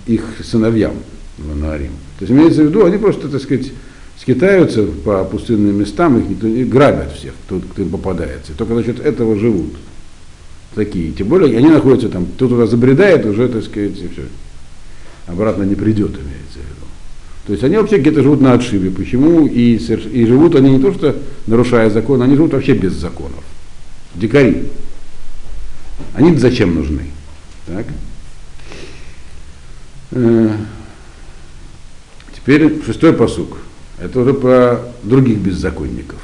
их 0.05 0.24
сыновьям, 0.43 0.93
Ванарим. 1.38 1.91
То 2.20 2.25
есть 2.25 2.31
имеется 2.31 2.63
в 2.63 2.65
виду, 2.67 2.86
они 2.86 2.98
просто, 2.98 3.29
так 3.29 3.41
сказать, 3.41 3.72
скитаются 4.22 4.84
по 4.84 5.24
пустынным 5.24 5.80
местам, 5.80 6.20
их 6.20 6.30
никто, 6.30 6.48
и 6.48 6.63
грабят 6.63 7.13
всех, 7.13 7.34
кто, 7.46 7.60
кто 7.60 7.82
им 7.82 7.90
попадается. 7.90 8.51
И 8.51 8.56
только 8.56 8.75
за 8.75 8.84
счет 8.84 9.00
этого 9.00 9.36
живут. 9.38 9.74
такие. 10.75 11.12
Тем 11.12 11.28
более 11.28 11.58
они 11.58 11.70
находятся 11.70 12.08
там, 12.08 12.25
кто 12.25 12.48
туда 12.48 12.68
забредает, 12.68 13.25
уже, 13.25 13.50
так 13.50 13.63
сказать, 13.63 13.96
все. 13.96 14.24
Обратно 15.25 15.63
не 15.63 15.75
придет, 15.75 16.12
имеется 16.12 16.54
в 16.54 16.63
виду. 16.63 16.88
То 17.48 17.54
есть 17.54 17.63
они 17.63 17.78
вообще 17.78 17.98
где-то 17.98 18.22
живут 18.22 18.42
на 18.42 18.54
отшибе. 18.54 18.92
Почему? 18.92 19.48
И, 19.48 19.78
и 19.78 20.25
живут 20.25 20.56
они 20.56 20.78
не 20.78 20.80
то, 20.80 20.94
что 20.94 21.16
нарушая 21.48 21.90
закон, 21.90 22.22
они 22.22 22.36
живут 22.36 22.54
вообще 22.54 22.74
без 22.74 22.94
законов. 22.94 23.44
Дикари. 24.13 24.66
Они 26.13 26.36
зачем 26.38 26.75
нужны? 26.75 27.04
Так? 27.66 27.86
Э, 30.12 30.56
теперь 32.36 32.84
шестой 32.86 33.13
посук. 33.13 33.58
Это 34.01 34.20
уже 34.20 34.34
про 34.34 34.79
других 35.03 35.38
беззаконников. 35.38 36.20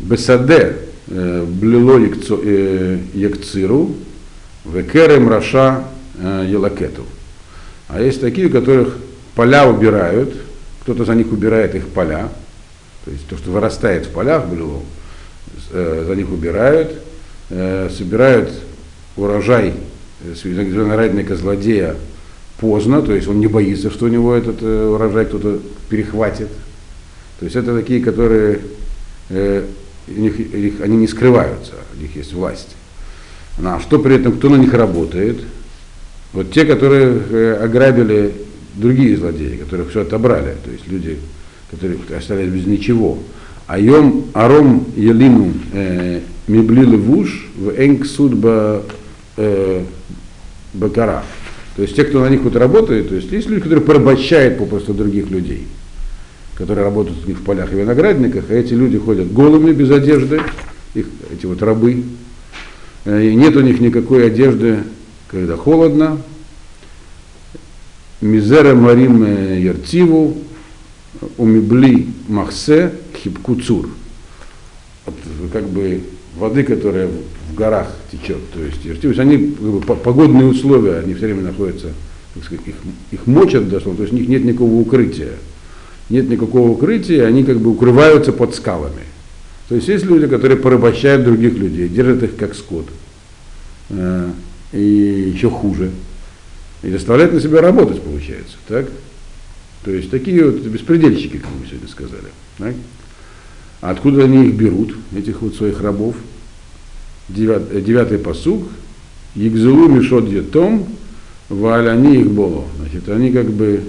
Бесаде 0.00 0.76
э, 1.08 1.44
блило 1.46 1.98
э, 1.98 2.98
якциру, 3.14 3.94
векерем 4.66 5.28
раша 5.28 5.84
елакету. 6.14 7.04
А 7.88 8.00
есть 8.00 8.20
такие, 8.20 8.48
у 8.48 8.50
которых 8.50 8.96
поля 9.34 9.66
убирают, 9.66 10.34
кто-то 10.82 11.06
за 11.06 11.14
них 11.14 11.32
убирает 11.32 11.74
их 11.74 11.88
поля, 11.88 12.28
то 13.06 13.10
есть 13.10 13.26
то, 13.28 13.38
что 13.38 13.50
вырастает 13.50 14.06
в 14.06 14.10
полях 14.10 14.46
блило, 14.46 14.82
за 15.72 16.14
них 16.14 16.30
убирают, 16.30 16.92
собирают 17.48 18.52
урожай 19.16 19.72
виноградника 20.44 21.34
злодея 21.34 21.96
поздно, 22.58 23.02
то 23.02 23.14
есть 23.14 23.28
он 23.28 23.40
не 23.40 23.46
боится, 23.46 23.90
что 23.90 24.06
у 24.06 24.08
него 24.08 24.34
этот 24.34 24.62
э, 24.62 24.86
урожай 24.86 25.26
кто-то 25.26 25.60
перехватит. 25.88 26.48
То 27.38 27.44
есть 27.44 27.56
это 27.56 27.76
такие, 27.76 28.00
которые 28.00 28.60
э, 29.30 29.64
них, 30.06 30.38
их, 30.38 30.80
они 30.80 30.96
не 30.96 31.08
скрываются, 31.08 31.72
у 31.96 32.00
них 32.00 32.14
есть 32.16 32.32
власть. 32.32 32.76
А 33.62 33.80
что 33.80 33.98
при 33.98 34.16
этом, 34.16 34.32
кто 34.32 34.48
на 34.48 34.56
них 34.56 34.72
работает? 34.72 35.40
Вот 36.32 36.50
те, 36.52 36.64
которые 36.64 37.20
э, 37.30 37.54
ограбили 37.62 38.32
другие 38.74 39.16
злодеи, 39.16 39.56
которые 39.56 39.88
все 39.88 40.02
отобрали, 40.02 40.56
то 40.64 40.70
есть 40.70 40.86
люди, 40.88 41.18
которые 41.70 41.98
остались 42.16 42.48
без 42.48 42.66
ничего. 42.66 43.18
Айом 43.66 44.24
аром 44.32 44.86
елину 44.96 45.52
э, 45.72 46.20
меблили 46.48 46.96
вуш 46.96 47.48
в 47.56 47.70
энк 47.70 48.06
судба 48.06 48.82
э, 49.36 49.84
бакара. 50.74 51.22
То 51.76 51.82
есть 51.82 51.96
те, 51.96 52.04
кто 52.04 52.20
на 52.20 52.28
них 52.28 52.42
вот 52.42 52.54
работает, 52.56 53.08
то 53.08 53.14
есть 53.14 53.32
есть 53.32 53.48
люди, 53.48 53.62
которые 53.62 53.84
порабощают 53.84 54.58
попросту 54.58 54.92
других 54.92 55.30
людей, 55.30 55.66
которые 56.54 56.84
работают 56.84 57.24
у 57.24 57.28
них 57.28 57.38
в 57.38 57.44
полях 57.44 57.72
и 57.72 57.76
виноградниках, 57.76 58.44
а 58.50 58.54
эти 58.54 58.74
люди 58.74 58.98
ходят 58.98 59.32
голыми, 59.32 59.72
без 59.72 59.90
одежды, 59.90 60.42
их, 60.94 61.06
эти 61.32 61.46
вот 61.46 61.62
рабы, 61.62 62.04
э, 63.06 63.24
и 63.24 63.34
нет 63.34 63.56
у 63.56 63.60
них 63.60 63.80
никакой 63.80 64.26
одежды, 64.26 64.80
когда 65.28 65.56
холодно. 65.56 66.20
Мизера 68.20 68.74
Марим 68.74 69.24
Яртиву, 69.58 70.36
Умибли 71.38 72.06
Махсе, 72.28 72.92
Хипкуцур. 73.16 73.88
Как 75.52 75.64
бы 75.68 76.02
воды, 76.36 76.62
которая 76.62 77.08
в 77.52 77.54
горах 77.54 77.88
течет. 78.10 78.38
То 78.52 78.60
есть, 78.60 79.00
то 79.00 79.08
есть 79.08 79.20
они 79.20 79.54
погодные 80.02 80.46
условия, 80.46 80.98
они 80.98 81.14
все 81.14 81.26
время 81.26 81.42
находятся, 81.42 81.88
так 82.34 82.44
сказать, 82.44 82.66
их, 82.66 82.74
их 83.10 83.26
мочат 83.26 83.68
дословно, 83.68 83.98
то 83.98 84.02
есть 84.02 84.12
у 84.14 84.16
них 84.16 84.28
нет 84.28 84.44
никакого 84.44 84.74
укрытия. 84.80 85.32
Нет 86.08 86.28
никакого 86.28 86.70
укрытия, 86.70 87.26
они 87.26 87.44
как 87.44 87.60
бы 87.60 87.70
укрываются 87.70 88.32
под 88.32 88.54
скалами. 88.54 89.04
То 89.68 89.76
есть 89.76 89.88
есть 89.88 90.04
люди, 90.04 90.26
которые 90.26 90.58
порабощают 90.58 91.24
других 91.24 91.54
людей, 91.54 91.88
держат 91.88 92.22
их 92.22 92.36
как 92.36 92.54
скот. 92.54 92.86
Э, 93.90 94.30
и 94.72 95.32
еще 95.34 95.48
хуже. 95.48 95.90
И 96.82 96.90
заставляют 96.90 97.32
на 97.32 97.40
себя 97.40 97.60
работать, 97.60 98.02
получается. 98.02 98.56
Так? 98.66 98.90
То 99.84 99.90
есть 99.90 100.10
такие 100.10 100.44
вот 100.44 100.56
беспредельщики, 100.56 101.38
как 101.38 101.50
мы 101.58 101.66
сегодня 101.66 101.88
сказали. 101.88 102.28
Так? 102.58 102.74
А 103.80 103.90
откуда 103.90 104.24
они 104.24 104.48
их 104.48 104.54
берут, 104.54 104.94
этих 105.16 105.42
вот 105.42 105.54
своих 105.54 105.80
рабов? 105.80 106.16
Девятый, 107.34 107.82
девятый 107.82 108.18
посуг, 108.18 108.68
Егзулу 109.34 109.88
Мишот 109.88 110.28
Етом, 110.28 110.86
Валяни 111.48 112.20
их 112.20 112.30
Боло. 112.30 112.64
Значит, 112.78 113.08
они 113.08 113.30
как 113.30 113.50
бы 113.50 113.82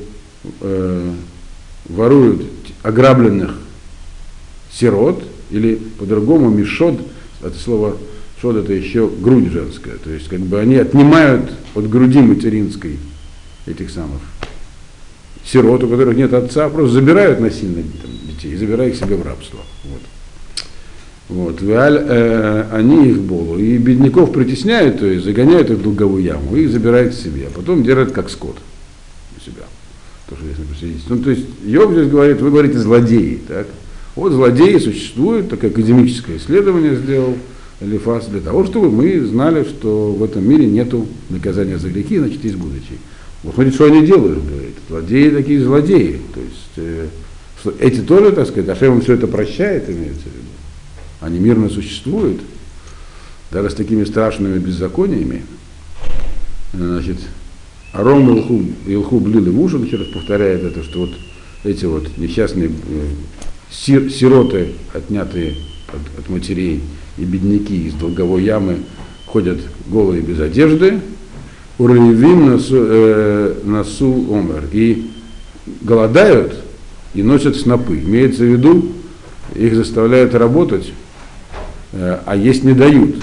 э, 0.62 1.12
воруют 1.90 2.44
ограбленных 2.82 3.56
сирот, 4.72 5.24
или 5.52 5.76
по-другому 6.00 6.50
Мишот, 6.50 7.00
это 7.42 7.58
слово 7.58 7.98
шод 8.44 8.58
это 8.58 8.74
еще 8.74 9.08
грудь 9.08 9.52
женская. 9.52 9.96
То 10.04 10.10
есть 10.10 10.28
как 10.28 10.42
бы 10.42 10.60
они 10.60 10.76
отнимают 10.76 11.50
от 11.76 11.90
груди 11.90 12.20
материнской 12.20 12.98
этих 13.66 13.90
самых 13.90 14.20
сирот, 15.46 15.84
у 15.84 15.88
которых 15.88 16.18
нет 16.18 16.34
отца, 16.34 16.68
просто 16.70 16.94
забирают 16.94 17.40
насильно 17.40 17.84
детей 18.28 18.54
и 18.54 18.58
забирают 18.58 18.94
их 18.94 19.00
себе 19.00 19.16
в 19.16 19.26
рабство. 19.26 19.60
Вот. 19.86 20.02
Вот, 21.34 21.64
э, 21.64 22.66
они 22.72 23.10
их 23.10 23.22
болу. 23.22 23.58
И 23.58 23.78
бедняков 23.80 24.32
притесняют, 24.32 25.00
то 25.00 25.08
есть 25.08 25.26
загоняют 25.26 25.72
их 25.72 25.80
в 25.80 25.82
долговую 25.82 26.24
яму 26.24 26.56
и 26.56 26.68
забирают 26.68 27.16
к 27.16 27.18
себе, 27.18 27.48
а 27.48 27.58
потом 27.58 27.82
держат 27.82 28.12
как 28.12 28.30
скот 28.30 28.58
у 29.36 29.42
себя. 29.42 29.64
То, 30.30 30.36
что 30.36 30.46
здесь 30.78 31.02
Ну, 31.10 31.18
то 31.18 31.32
есть 31.32 31.46
Йов 31.66 31.92
здесь 31.94 32.08
говорит, 32.08 32.40
вы 32.40 32.52
говорите 32.52 32.78
злодеи, 32.78 33.40
так? 33.48 33.66
Вот 34.16 34.32
злодеи 34.32 34.78
существуют, 34.78 35.50
такое 35.50 35.72
академическое 35.72 36.38
исследование 36.38 36.96
сделал 36.96 37.36
Элифас 37.82 38.28
для 38.28 38.42
того, 38.42 38.64
чтобы 38.66 38.92
мы 38.92 39.20
знали, 39.22 39.64
что 39.64 40.12
в 40.12 40.22
этом 40.22 40.48
мире 40.48 40.68
нету 40.68 41.08
наказания 41.32 41.80
за 41.80 41.90
грехи, 41.90 42.20
значит, 42.20 42.44
есть 42.44 42.58
будущее. 42.58 43.00
Вот 43.42 43.56
смотрите, 43.56 43.76
что 43.76 43.86
они 43.86 44.06
делают, 44.06 44.46
говорит. 44.46 44.76
Злодеи 44.88 45.32
такие 45.32 45.64
злодеи. 45.64 46.22
То 46.32 46.40
есть, 46.40 46.74
э, 46.78 47.08
эти 47.80 48.02
тоже, 48.02 48.34
так 48.34 48.48
сказать, 48.48 48.70
Ашем 48.70 49.02
все 49.02 49.16
это 49.16 49.26
прощает, 49.26 49.90
имеется 49.90 50.22
в 50.22 50.38
виду 50.38 50.43
они 51.24 51.40
мирно 51.40 51.70
существуют, 51.70 52.42
даже 53.52 53.70
с 53.70 53.76
такими 53.76 54.04
страшными 54.04 54.60
беззакониями, 54.60 55.44
значит, 56.74 57.18
Аром 57.94 58.36
Илху, 58.36 58.62
Илху 58.88 59.20
Блили 59.20 59.50
Муж, 59.50 59.74
он 59.74 59.86
еще 59.86 59.98
раз 59.98 60.08
повторяет 60.08 60.64
это, 60.64 60.84
что 60.84 61.00
вот 61.00 61.12
эти 61.64 61.86
вот 61.86 62.18
несчастные 62.18 62.68
э, 62.70 62.72
сир, 63.70 64.10
сироты, 64.10 64.74
отнятые 64.94 65.54
от, 65.88 66.20
от 66.20 66.30
матерей, 66.30 66.82
и 67.18 67.24
бедняки 67.24 67.88
из 67.88 67.94
долговой 67.94 68.44
ямы 68.44 68.80
ходят 69.26 69.60
голые 69.88 70.22
без 70.22 70.40
одежды, 70.40 71.00
уровень 71.78 72.46
насу, 72.46 72.76
э, 72.76 73.56
насу 73.64 74.12
омер, 74.34 74.66
и 74.74 75.12
голодают 75.82 76.56
и 77.14 77.24
носят 77.24 77.56
снопы. 77.56 77.98
Имеется 78.00 78.44
в 78.44 78.48
виду, 78.48 78.92
их 79.56 79.76
заставляют 79.76 80.34
работать 80.34 80.92
а 81.94 82.36
есть 82.36 82.64
не 82.64 82.74
дают. 82.74 83.16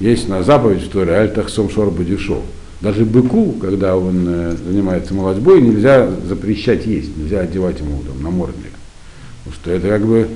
Есть 0.00 0.28
на 0.28 0.42
заповедь 0.42 0.84
в 0.84 0.90
Торе, 0.90 1.14
альтахсом 1.14 1.70
шорбу 1.70 2.04
дешо. 2.04 2.42
Даже 2.80 3.04
быку, 3.04 3.56
когда 3.60 3.96
он 3.96 4.24
э, 4.28 4.56
занимается 4.64 5.12
молодьбой, 5.12 5.60
нельзя 5.60 6.08
запрещать 6.28 6.86
есть, 6.86 7.16
нельзя 7.16 7.40
одевать 7.40 7.80
ему 7.80 8.00
там, 8.06 8.22
намордник. 8.22 8.70
Потому 9.38 9.56
что 9.56 9.70
это 9.72 9.88
как 9.88 10.06
бы, 10.06 10.28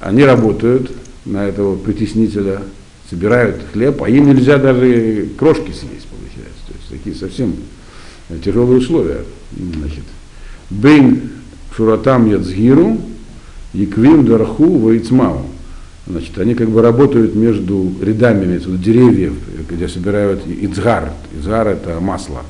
они 0.00 0.24
работают 0.24 0.90
на 1.26 1.46
этого 1.46 1.76
притеснителя, 1.76 2.62
собирают 3.10 3.60
хлеб, 3.72 4.02
а 4.02 4.08
им 4.08 4.28
нельзя 4.28 4.56
даже 4.56 5.28
крошки 5.38 5.70
съесть, 5.72 6.06
получается. 6.08 6.66
То 6.66 6.72
есть 6.78 6.88
такие 6.88 7.14
совсем 7.14 7.54
э, 8.30 8.38
тяжелые 8.42 8.78
условия. 8.78 9.24
Значит, 9.54 10.04
Бейн 10.70 11.30
шуратам 11.76 12.30
яцгиру, 12.30 12.98
яквим 13.74 14.24
дарху 14.24 14.78
ваицмау. 14.78 15.44
Значит, 16.10 16.38
они 16.38 16.54
как 16.54 16.68
бы 16.70 16.82
работают 16.82 17.34
между 17.34 17.92
рядами 18.02 18.58
деревьев, 18.58 19.34
где 19.68 19.88
собирают 19.88 20.46
ицгар. 20.46 21.12
Ицгар 21.38 21.68
это 21.68 22.00
масло 22.00 22.42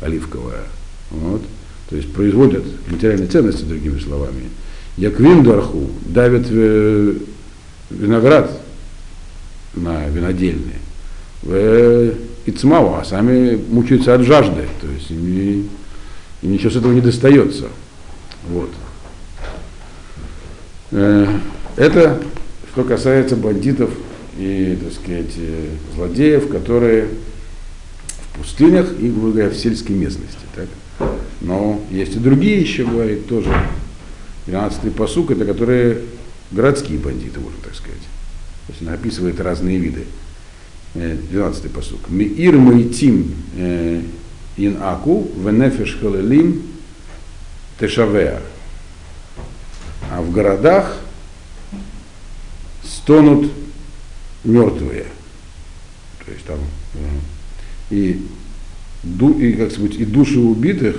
оливковое. 0.00 0.62
Вот. 1.10 1.42
То 1.90 1.96
есть 1.96 2.12
производят 2.12 2.64
материальные 2.88 3.28
ценности, 3.28 3.64
другими 3.64 3.98
словами. 3.98 4.44
Яквиндарху 4.96 5.90
давят 6.06 6.46
э, 6.50 7.14
виноград 7.90 8.50
на 9.74 10.06
винодельные. 10.08 10.78
В 11.42 12.12
Ицмава, 12.46 13.00
а 13.00 13.04
сами 13.04 13.58
мучаются 13.68 14.14
от 14.14 14.22
жажды. 14.22 14.68
То 14.80 14.86
есть 14.88 15.10
им, 15.10 15.68
им 16.42 16.52
ничего 16.52 16.70
с 16.70 16.76
этого 16.76 16.92
не 16.92 17.00
достается. 17.00 17.66
Вот. 18.48 18.70
Э, 20.92 21.26
это 21.76 22.20
что 22.72 22.84
касается 22.84 23.36
бандитов 23.36 23.90
и, 24.36 24.78
так 24.82 24.92
сказать, 24.92 25.34
э, 25.36 25.68
злодеев, 25.94 26.48
которые 26.48 27.08
в 28.20 28.38
пустынях 28.38 28.88
и, 29.00 29.08
грубо 29.08 29.32
говоря, 29.32 29.50
в 29.50 29.56
сельской 29.56 29.96
местности. 29.96 30.38
Так? 30.54 30.68
Но 31.40 31.80
есть 31.90 32.16
и 32.16 32.18
другие 32.18 32.60
еще, 32.60 32.84
говорит, 32.84 33.26
тоже. 33.26 33.52
12-й 34.46 34.90
посук, 34.90 35.30
это 35.30 35.44
которые 35.44 35.98
городские 36.50 36.98
бандиты, 36.98 37.40
можно 37.40 37.58
так 37.62 37.74
сказать. 37.74 38.00
То 38.66 38.72
есть 38.72 38.82
он 38.82 38.88
описывает 38.88 39.40
разные 39.40 39.78
виды. 39.78 40.04
12 40.94 41.70
посук. 41.70 42.08
Миир 42.08 42.56
мейтим 42.56 43.34
ин 43.56 44.76
аку 44.80 45.28
венефеш 45.36 45.98
халелим 46.00 46.62
тешавеа. 47.78 48.40
А 50.10 50.22
в 50.22 50.32
городах 50.32 50.96
стонут 53.08 53.50
мертвые. 54.44 55.06
То 56.26 56.30
есть 56.30 56.44
там 56.44 56.58
и, 57.88 58.20
и 59.40 59.52
как 59.54 59.72
сказать, 59.72 59.94
и 59.94 60.04
души 60.04 60.38
убитых, 60.38 60.96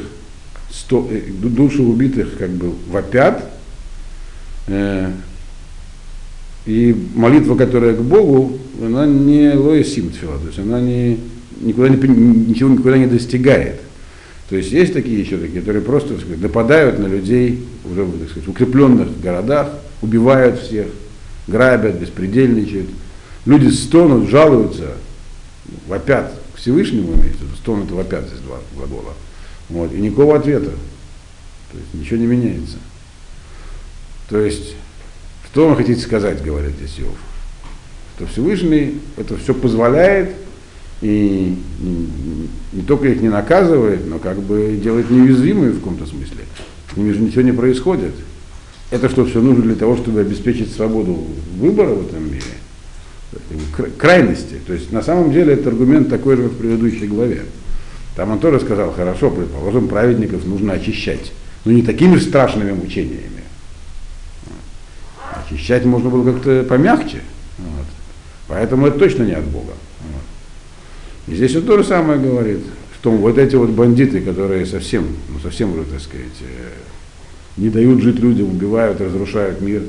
сто, 0.72 1.08
души 1.44 1.84
убитых 1.84 2.36
как 2.40 2.50
бы 2.50 2.74
вопят, 2.90 3.48
э, 4.66 5.12
и 6.66 6.96
молитва, 7.14 7.56
которая 7.56 7.94
к 7.94 8.02
Богу, 8.02 8.58
она 8.84 9.06
не 9.06 9.54
лоесим 9.54 10.10
тфила, 10.10 10.40
то 10.40 10.48
есть 10.48 10.58
она 10.58 10.82
не, 10.82 11.20
никуда 11.62 11.90
не, 11.90 11.98
ничего 11.98 12.70
никуда 12.72 12.98
не 12.98 13.06
достигает. 13.06 13.82
То 14.50 14.56
есть 14.56 14.72
есть 14.72 14.94
такие 14.94 15.20
еще 15.20 15.38
такие, 15.38 15.60
которые 15.60 15.84
просто 15.84 16.16
так 16.16 16.22
сказать, 16.22 16.42
нападают 16.42 16.98
на 16.98 17.06
людей 17.06 17.68
уже 17.86 18.04
так 18.04 18.30
сказать, 18.32 18.48
в 18.48 18.50
укрепленных 18.50 19.22
городах, 19.22 19.76
убивают 20.02 20.60
всех, 20.60 20.88
грабят, 21.50 21.96
беспредельничают. 21.96 22.90
Люди 23.46 23.70
стонут, 23.70 24.30
жалуются, 24.30 24.94
вопят 25.88 26.34
к 26.54 26.58
Всевышнему, 26.58 27.14
имеется 27.14 27.44
стонут 27.70 27.92
и 27.92 27.94
вопят 27.94 28.28
здесь 28.28 28.40
два 28.40 28.58
глагола. 28.76 29.14
Вот, 29.70 29.94
и 29.94 30.00
никакого 30.00 30.38
ответа. 30.38 30.72
То 31.72 31.78
есть 31.78 31.94
ничего 31.94 32.18
не 32.18 32.26
меняется. 32.26 32.78
То 34.30 34.40
есть, 34.40 34.76
что 35.52 35.70
вы 35.70 35.76
хотите 35.76 36.02
сказать, 36.02 36.44
говорит 36.44 36.76
здесь 36.78 37.00
Иов? 37.00 37.16
Что 38.16 38.26
Всевышний 38.28 39.00
это 39.18 39.38
все 39.38 39.54
позволяет 39.54 40.36
и 41.02 41.58
не 42.74 42.82
только 42.82 43.08
их 43.08 43.22
не 43.22 43.30
наказывает, 43.30 44.08
но 44.08 44.20
как 44.20 44.40
бы 44.42 44.80
делает 44.82 45.10
неуязвимыми 45.10 45.72
в 45.72 45.80
каком-то 45.80 46.06
смысле. 46.06 46.46
С 46.92 46.98
ними 46.98 47.14
же 47.14 47.20
ничего 47.20 47.44
не 47.44 47.52
происходит. 47.52 48.14
Это 48.92 49.08
что 49.10 49.26
все 49.26 49.42
нужно 49.42 49.64
для 49.64 49.76
того, 49.76 49.98
чтобы 49.98 50.22
обеспечить 50.22 50.74
свободу 50.74 51.28
выбора 51.58 51.94
в 51.94 52.08
этом 52.08 52.26
мире? 52.26 52.44
Крайности. 53.98 54.56
То 54.66 54.74
есть 54.74 54.92
на 54.92 55.04
самом 55.04 55.32
деле 55.32 55.54
этот 55.54 55.68
аргумент 55.68 56.10
такой 56.10 56.36
же, 56.36 56.44
как 56.44 56.54
в 56.54 56.58
предыдущей 56.58 57.08
главе. 57.08 57.44
Там 58.16 58.32
он 58.32 58.40
тоже 58.40 58.60
сказал, 58.60 58.92
хорошо, 58.92 59.30
предположим, 59.30 59.88
праведников 59.88 60.46
нужно 60.46 60.74
очищать. 60.74 61.32
Но 61.66 61.72
не 61.72 61.84
такими 61.84 62.18
страшными 62.18 62.72
мучениями. 62.72 63.44
Очищать 65.46 65.86
можно 65.86 66.10
было 66.10 66.32
как-то 66.32 66.66
помягче. 66.68 67.22
Вот. 67.60 67.86
Поэтому 68.48 68.88
это 68.88 68.98
точно 68.98 69.24
не 69.24 69.34
от 69.34 69.46
Бога. 69.46 69.74
Вот. 70.02 71.34
И 71.34 71.36
здесь 71.36 71.56
он 71.56 71.64
то 71.64 71.78
же 71.78 71.84
самое 71.84 72.20
говорит, 72.20 72.62
что 73.00 73.12
вот 73.12 73.38
эти 73.38 73.56
вот 73.56 73.70
бандиты, 73.70 74.22
которые 74.22 74.66
совсем, 74.66 75.06
ну 75.30 75.40
совсем 75.40 75.74
уже, 75.74 75.84
так 75.84 76.02
сказать, 76.02 76.26
э, 76.42 76.72
не 77.60 77.70
дают 77.70 78.02
жить 78.02 78.20
людям, 78.20 78.52
убивают, 78.52 79.02
разрушают 79.02 79.62
мир, 79.62 79.84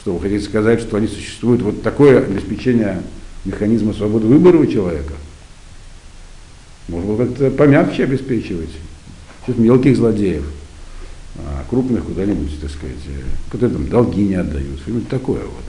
что 0.00 0.14
вы 0.14 0.20
хотите 0.20 0.44
сказать, 0.44 0.80
что 0.80 0.96
они 0.96 1.08
существуют, 1.08 1.62
вот 1.62 1.82
такое 1.82 2.24
обеспечение 2.24 3.02
механизма 3.44 3.92
свободы 3.92 4.26
выбора 4.26 4.58
у 4.58 4.66
человека. 4.66 5.14
Можно 6.88 7.14
было 7.14 7.26
как-то 7.26 7.50
помягче 7.50 8.04
обеспечивать. 8.04 8.70
Сейчас 9.44 9.58
мелких 9.58 9.96
злодеев, 9.96 10.44
а 11.38 11.64
крупных 11.68 12.04
куда-нибудь, 12.04 12.60
так 12.60 12.70
сказать, 12.70 12.96
э, 13.08 13.22
которые 13.50 13.76
там 13.76 13.88
долги 13.88 14.22
не 14.22 14.34
отдают, 14.36 14.80
что-нибудь 14.80 15.08
такое 15.08 15.42
вот. 15.42 15.64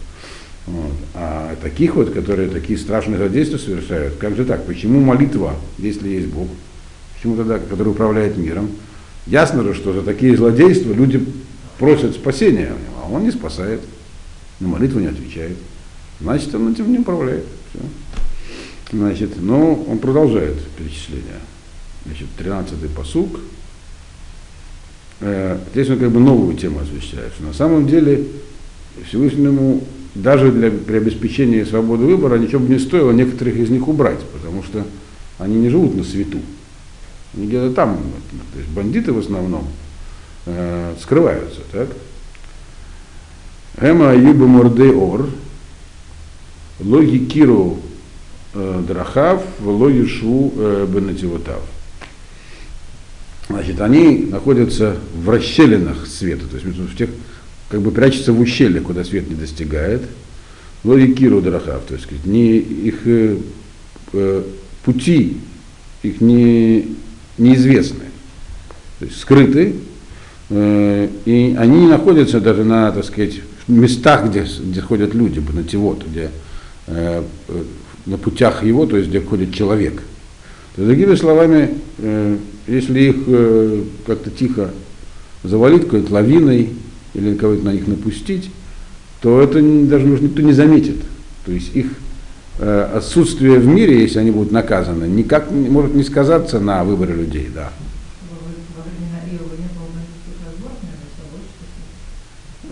Вот. 0.67 0.93
А 1.15 1.55
таких 1.61 1.95
вот, 1.95 2.11
которые 2.11 2.49
такие 2.49 2.77
страшные 2.77 3.17
злодейства 3.17 3.57
совершают, 3.57 4.15
как 4.15 4.35
же 4.35 4.45
так? 4.45 4.65
Почему 4.65 4.99
молитва, 4.99 5.55
если 5.77 6.09
есть 6.09 6.27
Бог? 6.27 6.47
Почему 7.15 7.35
тогда, 7.35 7.57
который 7.57 7.89
управляет 7.89 8.37
миром? 8.37 8.69
Ясно 9.27 9.63
же, 9.63 9.73
что 9.73 9.93
за 9.93 10.03
такие 10.03 10.35
злодейства 10.37 10.93
люди 10.93 11.25
просят 11.77 12.15
спасения, 12.15 12.73
а 13.01 13.09
он 13.09 13.23
не 13.23 13.31
спасает, 13.31 13.81
на 14.59 14.67
молитву 14.67 14.99
не 14.99 15.07
отвечает. 15.07 15.57
Значит, 16.19 16.53
он 16.55 16.71
этим 16.71 16.91
не 16.91 16.99
управляет. 16.99 17.45
Все. 17.69 17.83
Значит, 18.91 19.41
но 19.41 19.73
он 19.73 19.99
продолжает 19.99 20.55
перечисление. 20.77 21.39
Значит, 22.05 22.27
13-й 22.39 22.89
посук. 22.89 23.39
Э, 25.19 25.57
здесь 25.73 25.89
он 25.89 25.99
как 25.99 26.11
бы 26.11 26.19
новую 26.19 26.55
тему 26.55 26.79
освещает, 26.79 27.33
на 27.39 27.51
самом 27.51 27.87
деле 27.87 28.23
Всевышнему 29.07 29.83
даже 30.13 30.51
для, 30.51 30.69
при 30.69 30.97
обеспечении 30.97 31.63
свободы 31.63 32.05
выбора 32.05 32.37
ничего 32.37 32.59
бы 32.59 32.69
не 32.69 32.79
стоило 32.79 33.11
некоторых 33.11 33.55
из 33.55 33.69
них 33.69 33.87
убрать, 33.87 34.19
потому 34.33 34.63
что 34.63 34.85
они 35.39 35.55
не 35.55 35.69
живут 35.69 35.95
на 35.95 36.03
свету. 36.03 36.39
Они 37.35 37.47
где-то 37.47 37.71
там, 37.73 37.97
то 38.53 38.59
есть 38.59 38.71
бандиты 38.71 39.11
в 39.13 39.19
основном 39.19 39.67
э, 40.47 40.95
скрываются, 41.01 41.61
так? 41.71 41.89
Эма 43.79 44.15
Юба 44.15 44.47
Мордей 44.47 44.91
Ор, 44.91 45.29
Логи 46.79 47.19
Киру 47.19 47.79
э, 48.53 48.83
Драхав, 48.87 49.43
Логи 49.61 50.05
Шу 50.05 50.51
э, 50.55 50.87
Бенативотав. 50.89 51.61
Значит, 53.49 53.79
они 53.79 54.27
находятся 54.29 54.97
в 55.15 55.29
расщелинах 55.29 56.07
света, 56.07 56.47
то 56.47 56.57
есть 56.57 56.65
в 56.65 56.97
тех, 56.97 57.09
как 57.69 57.81
бы 57.81 57.91
прячутся 57.91 58.33
в 58.33 58.39
ущелье, 58.39 58.81
куда 58.81 59.03
свет 59.03 59.29
не 59.29 59.35
достигает. 59.35 60.01
Логи 60.83 61.13
Киру 61.13 61.41
Драхав, 61.41 61.83
то 61.83 61.93
есть 61.93 62.07
не, 62.25 62.57
их 62.57 63.05
э, 63.05 63.37
э, 64.13 64.43
пути 64.83 65.37
их 66.03 66.21
не, 66.21 66.95
неизвестны, 67.37 68.05
то 68.99 69.05
есть 69.05 69.19
скрыты, 69.19 69.75
и 70.49 71.55
они 71.57 71.87
находятся 71.87 72.39
даже 72.39 72.63
на, 72.63 72.91
так 72.91 73.03
сказать, 73.03 73.41
местах, 73.67 74.29
где, 74.29 74.45
где 74.59 74.81
ходят 74.81 75.13
люди, 75.13 75.41
на 75.53 75.63
тивот, 75.63 76.03
где 76.07 76.29
э, 76.87 77.21
на 78.05 78.17
путях 78.17 78.63
его, 78.63 78.85
то 78.85 78.97
есть 78.97 79.09
где 79.09 79.19
ходит 79.19 79.53
человек. 79.53 80.01
То, 80.75 80.85
другими 80.85 81.15
словами, 81.15 81.71
э, 81.97 82.37
если 82.67 83.01
их 83.01 83.15
э, 83.27 83.83
как-то 84.05 84.29
тихо 84.29 84.71
завалить 85.43 85.83
какой-то 85.83 86.13
лавиной 86.13 86.69
или 87.13 87.35
кого-то 87.35 87.65
на 87.65 87.73
них 87.73 87.87
напустить, 87.87 88.49
то 89.21 89.41
это 89.41 89.61
даже 89.61 90.05
никто 90.05 90.41
не 90.41 90.53
заметит. 90.53 90.97
То 91.45 91.51
есть 91.51 91.75
их 91.75 91.87
э, 92.59 92.89
отсутствие 92.93 93.59
в 93.59 93.65
мире, 93.65 94.01
если 94.01 94.19
они 94.19 94.31
будут 94.31 94.51
наказаны, 94.51 95.05
никак 95.05 95.51
не, 95.51 95.69
может 95.69 95.93
не 95.93 96.03
сказаться 96.03 96.59
на 96.59 96.83
выборе 96.83 97.15
людей, 97.15 97.49
да. 97.53 97.71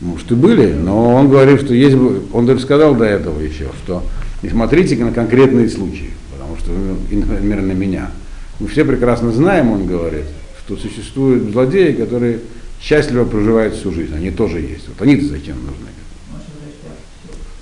Может 0.05 0.31
и 0.31 0.35
были, 0.35 0.71
но 0.71 1.15
он 1.15 1.29
говорит, 1.29 1.61
что 1.61 1.73
есть, 1.73 1.97
он 2.31 2.45
даже 2.45 2.59
сказал 2.59 2.93
до 2.93 3.05
этого 3.05 3.39
еще, 3.39 3.69
что 3.83 4.03
не 4.43 4.49
смотрите 4.49 4.95
на 5.03 5.11
конкретные 5.11 5.67
случаи, 5.67 6.11
потому 6.31 6.57
что, 6.57 6.71
например, 6.71 7.63
на 7.63 7.71
меня. 7.71 8.11
Мы 8.59 8.67
все 8.67 8.85
прекрасно 8.85 9.31
знаем, 9.31 9.71
он 9.71 9.87
говорит, 9.87 10.25
что 10.63 10.77
существуют 10.77 11.51
злодеи, 11.51 11.93
которые 11.93 12.41
счастливо 12.79 13.25
проживают 13.25 13.73
всю 13.73 13.91
жизнь. 13.91 14.13
Они 14.15 14.29
тоже 14.29 14.59
есть. 14.59 14.87
Вот 14.87 15.01
они-то 15.01 15.25
зачем 15.25 15.55
нужны? 15.55 15.87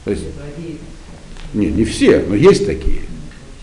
То 0.03 0.12
есть, 0.12 0.25
нет, 1.53 1.75
не 1.77 1.86
все, 1.86 2.25
но 2.27 2.36
есть 2.36 2.65
такие. 2.65 3.03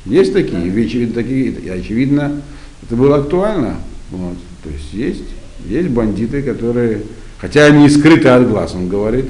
Есть 0.06 0.32
такие, 0.32 0.66
и 0.66 0.84
очевидно, 0.86 1.14
такие, 1.14 1.50
и 1.50 1.68
очевидно, 1.68 2.40
это 2.82 2.96
было 2.96 3.18
актуально. 3.18 3.76
Вот. 4.10 4.38
То 4.64 4.70
есть 4.70 4.94
есть, 4.94 5.28
есть 5.66 5.90
бандиты, 5.90 6.40
которые 6.40 7.02
Хотя 7.40 7.64
они 7.64 7.88
скрыты 7.88 8.28
от 8.28 8.48
глаз, 8.48 8.74
он 8.74 8.88
говорит, 8.88 9.26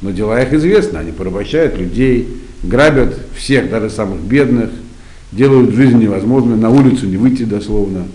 но 0.00 0.10
дела 0.10 0.40
их 0.40 0.52
известны, 0.54 0.96
они 0.96 1.12
порабощают 1.12 1.76
людей, 1.76 2.42
грабят 2.62 3.18
всех, 3.36 3.68
даже 3.68 3.90
самых 3.90 4.20
бедных, 4.20 4.70
делают 5.30 5.74
жизнь 5.74 5.98
невозможной, 5.98 6.56
на 6.56 6.70
улицу 6.70 7.06
не 7.06 7.18
выйти 7.18 7.42
дословно, 7.42 8.06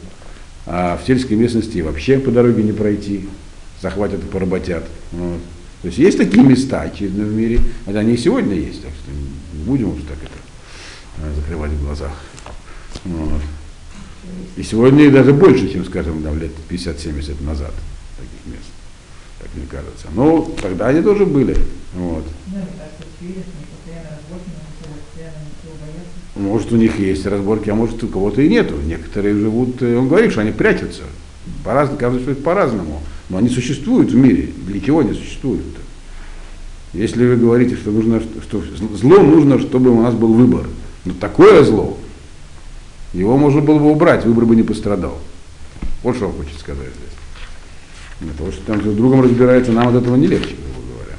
а 0.66 0.98
в 1.02 1.06
сельской 1.06 1.38
местности 1.38 1.80
вообще 1.80 2.18
по 2.18 2.32
дороге 2.32 2.64
не 2.64 2.72
пройти, 2.72 3.30
захватят 3.82 4.24
и 4.24 4.28
поработят. 4.28 4.84
Вот. 5.12 5.40
То 5.84 5.88
есть 5.90 6.00
есть 6.00 6.18
такие 6.18 6.44
места, 6.44 6.82
очевидно, 6.82 7.26
в 7.26 7.34
мире, 7.34 7.60
хотя 7.86 8.00
они 8.00 8.14
и 8.14 8.18
сегодня 8.18 8.56
есть, 8.56 8.82
так 8.82 8.92
что 8.92 9.12
не 9.56 9.64
будем 9.64 9.90
уж 9.90 10.02
так 10.10 10.18
это 10.24 10.34
э, 11.20 11.36
закрывать 11.36 11.72
в 11.72 11.86
глазах. 11.86 12.14
Вот. 13.04 13.42
И 14.58 14.64
сегодня 14.64 15.12
даже 15.12 15.34
больше, 15.34 15.72
чем, 15.72 15.86
скажем, 15.86 16.24
там, 16.24 16.40
лет 16.40 16.52
50-70 16.68 17.44
назад 17.44 17.74
таких 18.18 18.54
мест 18.54 18.75
как 19.40 19.50
мне 19.56 19.66
кажется. 19.70 20.08
Но 20.14 20.42
тогда 20.62 20.88
они 20.88 21.02
тоже 21.02 21.26
были. 21.26 21.56
Вот. 21.94 22.26
Может, 26.36 26.72
у 26.74 26.76
них 26.76 27.00
есть 27.00 27.26
разборки, 27.26 27.70
а 27.70 27.76
может, 27.76 28.04
у 28.04 28.08
кого-то 28.08 28.42
и 28.42 28.50
нету. 28.50 28.76
Некоторые 28.86 29.36
живут, 29.36 29.82
э, 29.82 29.96
он 29.96 30.10
говорит, 30.10 30.32
что 30.32 30.42
они 30.42 30.52
прячутся. 30.52 31.04
По-разному, 31.64 31.98
каждый 32.00 32.20
человек 32.22 32.44
по-разному. 32.44 33.02
Но 33.30 33.38
они 33.38 33.50
существуют 33.50 34.12
в 34.12 34.16
мире. 34.16 34.50
Для 34.68 34.82
чего 34.82 35.00
они 35.00 35.14
существуют? 35.14 35.64
-то? 35.64 35.80
Если 36.96 37.26
вы 37.26 37.36
говорите, 37.36 37.76
что, 37.76 37.92
нужно, 37.92 38.22
что 38.42 38.64
зло 38.96 39.20
нужно, 39.20 39.60
чтобы 39.60 39.92
у 39.92 40.02
нас 40.02 40.14
был 40.14 40.34
выбор, 40.34 40.66
Но 41.04 41.14
такое 41.14 41.64
зло, 41.64 41.98
его 43.14 43.38
можно 43.38 43.62
было 43.62 43.80
бы 43.80 43.92
убрать, 43.92 44.26
выбор 44.26 44.46
бы 44.46 44.56
не 44.56 44.64
пострадал. 44.64 45.18
Вот 46.04 46.16
что 46.16 46.28
он 46.28 46.34
хочет 46.34 46.58
сказать 46.58 46.88
здесь. 46.88 47.15
Для 48.20 48.34
того, 48.34 48.52
что 48.52 48.62
там 48.66 48.82
с 48.82 48.96
другом 48.96 49.22
разбирается, 49.22 49.72
нам 49.72 49.90
от 49.90 49.96
этого 49.96 50.16
не 50.16 50.28
легче, 50.28 50.56
грубо 50.56 50.94
говоря. 50.94 51.18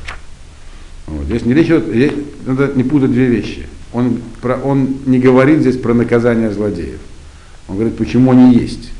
Вот. 1.07 1.27
Здесь 1.27 1.45
не 1.45 1.55
речь, 1.55 1.67
здесь 1.67 2.13
надо 2.47 2.73
не 2.75 2.85
путать 2.85 3.13
две 3.13 3.27
вещи. 3.27 3.67
Он, 3.93 4.21
про, 4.41 4.57
он 4.57 4.97
не 5.07 5.19
говорит 5.19 5.61
здесь 5.61 5.77
про 5.77 5.95
наказание 5.95 6.51
злодеев. 6.51 7.01
Он 7.69 7.77
говорит, 7.77 7.97
почему 7.97 8.33
они 8.33 8.55
есть. 8.55 8.91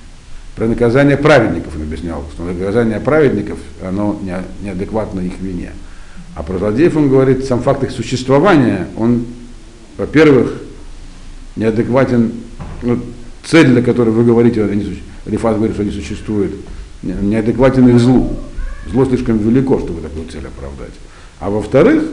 Про 0.57 0.67
наказание 0.67 1.17
праведников 1.17 1.75
он 1.77 1.83
объяснял, 1.83 2.25
что 2.33 2.45
наказание 2.45 3.01
праведников, 3.01 3.59
оно 3.83 4.19
не, 4.23 4.35
неадекватно 4.63 5.21
их 5.21 5.39
вине. 5.41 5.73
А 6.35 6.43
про 6.43 6.59
злодеев 6.59 6.97
он 6.97 7.09
говорит, 7.09 7.45
сам 7.45 7.63
факт 7.63 7.83
их 7.83 7.91
существования, 7.91 8.89
он, 8.97 9.25
во-первых, 9.97 10.53
неадекватен, 11.57 12.33
ну, 12.83 13.01
цель, 13.45 13.69
для 13.69 13.83
которой 13.83 14.11
вы 14.11 14.25
говорите, 14.25 14.63
они, 14.65 15.01
Рифат 15.25 15.57
говорит, 15.57 15.75
что 15.75 15.83
они 15.83 15.93
существуют, 15.93 16.53
неадекватен 17.15 17.89
их 17.89 18.01
злу. 18.01 18.37
Зло 18.91 19.05
слишком 19.05 19.39
велико, 19.39 19.79
чтобы 19.79 20.01
такую 20.01 20.27
цель 20.29 20.47
оправдать. 20.47 20.95
А 21.41 21.51
во-вторых, 21.51 22.05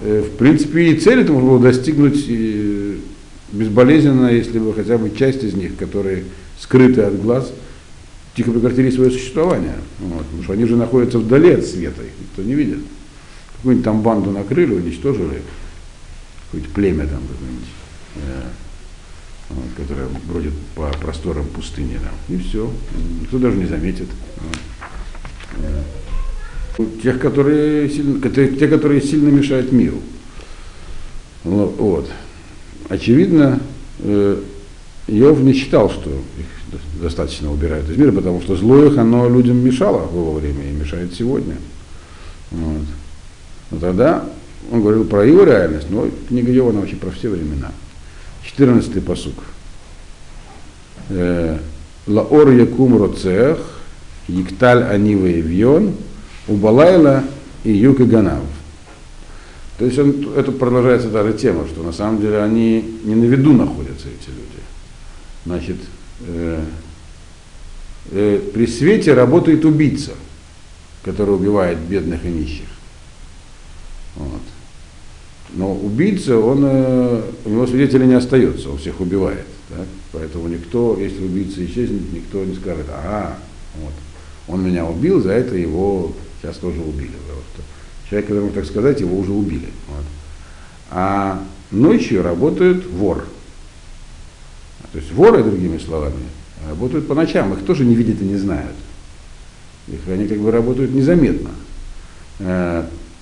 э, 0.00 0.22
в 0.22 0.36
принципе, 0.36 0.88
и 0.88 0.98
цель 0.98 1.20
это 1.20 1.32
можно 1.32 1.50
было 1.50 1.60
достигнуть 1.60 2.26
безболезненно, 3.52 4.28
если 4.28 4.58
бы 4.58 4.74
хотя 4.74 4.98
бы 4.98 5.10
часть 5.10 5.44
из 5.44 5.54
них, 5.54 5.76
которые 5.76 6.24
скрыты 6.58 7.02
от 7.02 7.20
глаз, 7.20 7.52
тихо 8.36 8.50
прекратили 8.50 8.90
свое 8.90 9.10
существование. 9.10 9.76
Вот, 10.00 10.24
потому 10.24 10.42
что 10.42 10.52
они 10.52 10.64
же 10.64 10.76
находятся 10.76 11.18
вдали 11.18 11.52
от 11.52 11.64
света, 11.64 12.02
их 12.02 12.10
никто 12.20 12.42
не 12.42 12.54
видит. 12.54 12.78
Какую-нибудь 13.56 13.84
там 13.84 14.02
банду 14.02 14.30
накрыли, 14.30 14.74
уничтожили, 14.74 15.42
какое-нибудь 16.46 16.74
племя 16.74 17.06
там 17.06 17.20
какое-нибудь, 17.22 17.68
которое 19.76 20.08
бродит 20.28 20.52
по 20.74 20.88
просторам 21.00 21.46
пустыни 21.46 21.98
там. 21.98 22.36
И 22.36 22.40
все. 22.40 22.70
Никто 23.20 23.38
даже 23.38 23.56
не 23.56 23.66
заметит. 23.66 24.08
Тех, 27.02 27.20
которые 27.20 27.88
сильно, 27.88 28.28
те, 28.28 28.68
которые 28.68 29.00
сильно 29.00 29.28
мешают 29.28 29.72
миру. 29.72 29.98
Вот. 31.44 32.10
Очевидно, 32.88 33.60
э, 34.00 34.42
Иов 35.08 35.40
не 35.40 35.52
считал, 35.52 35.88
что 35.90 36.10
их 36.10 36.46
достаточно 37.00 37.50
убирают 37.50 37.88
из 37.88 37.96
мира, 37.96 38.12
потому 38.12 38.42
что 38.42 38.56
зло 38.56 38.84
их, 38.84 38.98
оно 38.98 39.28
людям 39.28 39.56
мешало 39.64 40.06
в 40.06 40.14
его 40.14 40.32
время 40.32 40.68
и 40.68 40.72
мешает 40.72 41.14
сегодня. 41.14 41.56
Вот. 42.50 42.86
Но 43.70 43.78
тогда 43.78 44.28
он 44.70 44.82
говорил 44.82 45.04
про 45.04 45.24
его 45.24 45.44
реальность, 45.44 45.88
но 45.90 46.08
книга 46.28 46.52
Иова, 46.52 46.70
она 46.70 46.80
вообще 46.80 46.96
про 46.96 47.10
все 47.10 47.28
времена. 47.28 47.72
14-й 48.54 49.00
посук. 49.00 49.34
Э, 51.08 51.58
Лаор 52.06 52.50
якум 52.50 53.02
роцех, 53.02 53.58
Икталь 54.28 54.82
анива 54.84 55.26
евьон, 55.26 55.94
Убалайла 56.48 57.24
и 57.64 57.72
Юк 57.72 58.00
и 58.00 58.04
Ганав. 58.04 58.42
То 59.78 59.84
есть 59.84 59.98
он, 59.98 60.32
это 60.36 60.52
продолжается 60.52 61.10
даже 61.10 61.34
тема, 61.34 61.66
что 61.66 61.82
на 61.82 61.92
самом 61.92 62.20
деле 62.20 62.42
они 62.42 62.98
не 63.04 63.14
на 63.14 63.24
виду 63.24 63.52
находятся, 63.52 64.08
эти 64.08 64.28
люди. 64.28 64.62
Значит, 65.44 65.76
э, 66.26 66.64
э, 68.12 68.40
при 68.54 68.66
свете 68.66 69.14
работает 69.14 69.64
убийца, 69.64 70.12
который 71.02 71.34
убивает 71.34 71.78
бедных 71.78 72.24
и 72.24 72.28
нищих. 72.28 72.68
Вот. 74.14 74.42
Но 75.54 75.74
убийца, 75.74 76.38
он, 76.38 76.64
э, 76.64 77.22
у 77.44 77.48
него 77.48 77.66
свидетелей 77.66 78.06
не 78.06 78.14
остается, 78.14 78.70
он 78.70 78.78
всех 78.78 79.00
убивает. 79.00 79.46
Так? 79.68 79.86
Поэтому 80.12 80.48
никто, 80.48 80.96
если 80.98 81.24
убийца 81.24 81.64
исчезнет, 81.64 82.12
никто 82.12 82.44
не 82.44 82.54
скажет, 82.54 82.86
ага, 82.90 83.36
вот, 83.76 83.92
он 84.48 84.64
меня 84.64 84.84
убил, 84.84 85.22
за 85.22 85.32
это 85.32 85.56
его 85.56 86.12
сейчас 86.40 86.56
тоже 86.56 86.80
убили. 86.80 87.12
Потому 87.26 87.40
человек, 88.08 88.28
которому 88.28 88.52
так 88.52 88.64
сказать, 88.64 89.00
его 89.00 89.18
уже 89.18 89.32
убили. 89.32 89.68
Вот. 89.88 90.04
А 90.90 91.42
ночью 91.70 92.22
работает 92.22 92.86
вор. 92.86 93.26
То 94.92 94.98
есть 94.98 95.12
воры, 95.12 95.42
другими 95.42 95.78
словами, 95.78 96.22
работают 96.68 97.08
по 97.08 97.14
ночам, 97.14 97.52
их 97.52 97.64
тоже 97.64 97.84
не 97.84 97.94
видят 97.94 98.20
и 98.22 98.24
не 98.24 98.36
знают. 98.36 98.74
Их, 99.88 100.00
они 100.08 100.26
как 100.26 100.38
бы 100.38 100.50
работают 100.50 100.92
незаметно. 100.92 101.50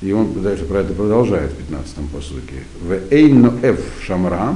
И 0.05 0.13
он 0.13 0.35
дальше 0.43 0.67
про 0.67 0.81
это 0.81 0.93
продолжает 0.93 1.51
в 1.53 1.73
15-м 1.73 2.09
посуке. 2.09 2.65
В 2.83 2.93
эйно 3.11 3.59
эф 3.63 3.81
шамра, 4.07 4.55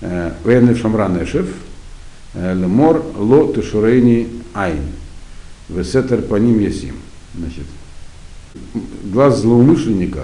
э, 0.00 0.32
в 0.44 0.48
эйно 0.48 0.76
шамра 0.76 1.08
нешев, 1.08 1.48
э, 2.34 2.54
лемор 2.54 3.04
ло 3.16 3.52
тешурейни 3.52 4.28
айн, 4.54 4.84
в 5.68 5.82
сетер 5.82 6.22
по 6.22 6.36
ним 6.36 6.60
ясим. 6.60 6.94
Значит, 7.36 7.64
глаз 9.02 9.40
злоумышленника, 9.40 10.22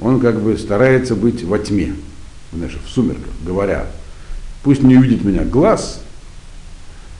он 0.00 0.20
как 0.20 0.40
бы 0.40 0.56
старается 0.56 1.16
быть 1.16 1.42
во 1.42 1.58
тьме, 1.58 1.96
знаешь, 2.52 2.78
в 2.84 2.88
сумерках, 2.88 3.32
говоря, 3.44 3.86
пусть 4.62 4.84
не 4.84 4.96
увидит 4.96 5.24
меня 5.24 5.42
глаз, 5.42 6.00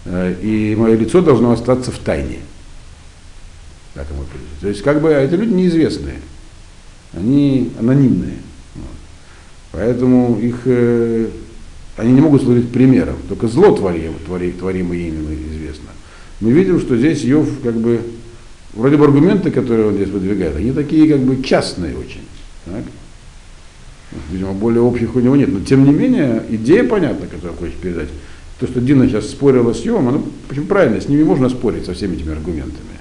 э, 0.05 0.37
и 0.41 0.77
мое 0.77 0.97
лицо 0.97 1.21
должно 1.21 1.51
остаться 1.51 1.91
в 1.91 1.99
тайне. 1.99 2.39
Так 3.95 4.07
ему 4.11 4.25
То 4.61 4.69
есть, 4.69 4.83
как 4.83 5.03
бы, 5.03 5.13
эти 5.13 5.35
люди 5.35 5.53
неизвестные, 5.53 6.17
они 7.13 7.71
анонимные. 7.79 8.37
Вот. 8.75 8.85
Поэтому 9.73 10.39
их, 10.41 10.61
э, 10.65 11.29
они 11.97 12.13
не 12.13 12.21
могут 12.21 12.43
служить 12.43 12.71
примером, 12.73 13.17
только 13.29 13.49
зло 13.49 13.77
творим, 13.77 14.15
творим, 14.25 14.53
творимое 14.53 14.99
ими 14.99 15.35
известно. 15.53 15.91
Мы 16.41 16.53
видим, 16.53 16.81
что 16.81 16.97
здесь 16.97 17.23
Йов 17.23 17.49
как 17.63 17.75
бы 17.75 18.01
вроде 18.75 18.97
бы 18.97 19.05
аргументы, 19.05 19.51
которые 19.51 19.89
он 19.89 19.95
здесь 19.95 20.09
выдвигает, 20.09 20.57
они 20.57 20.73
такие 20.73 21.09
как 21.09 21.21
бы 21.21 21.43
частные 21.43 21.97
очень. 21.97 22.23
Так? 22.65 22.85
Видимо, 24.31 24.53
более 24.53 24.83
общих 24.83 25.15
у 25.17 25.21
него 25.21 25.37
нет. 25.37 25.51
Но 25.53 25.61
тем 25.61 25.85
не 25.85 25.93
менее, 25.93 26.43
идея 26.51 26.85
понятна, 26.85 27.27
которую 27.27 27.57
хочет 27.57 27.77
передать. 27.77 28.09
То, 28.61 28.67
что 28.67 28.81
Дина 28.81 29.09
сейчас 29.09 29.31
спорила 29.31 29.73
с 29.73 29.81
Йовом, 29.81 30.09
оно 30.09 30.25
почему 30.49 30.67
правильно, 30.67 31.01
с 31.01 31.09
ними 31.09 31.23
можно 31.23 31.49
спорить 31.49 31.87
со 31.87 31.95
всеми 31.95 32.15
этими 32.15 32.33
аргументами. 32.33 32.92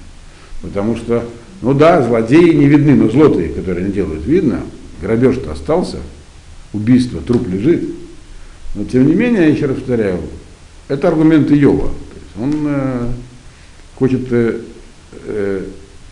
Потому 0.62 0.96
что, 0.96 1.24
ну 1.60 1.74
да, 1.74 2.02
злодеи 2.02 2.54
не 2.54 2.66
видны, 2.66 2.94
но 2.94 3.10
злотые, 3.10 3.50
которые 3.50 3.84
они 3.84 3.92
делают, 3.92 4.24
видно. 4.24 4.60
Грабеж-то 5.00 5.52
остался, 5.52 5.98
убийство, 6.72 7.20
труп 7.20 7.48
лежит. 7.48 7.82
Но 8.74 8.84
тем 8.84 9.06
не 9.06 9.14
менее, 9.14 9.42
я 9.42 9.48
еще 9.48 9.66
раз 9.66 9.76
повторяю, 9.76 10.20
это. 10.88 11.10
То 11.10 11.54
есть 11.54 11.66
он 12.40 12.52
э, 12.66 13.08
хочет 13.96 14.32
э, 14.32 14.60
э, 15.26 15.64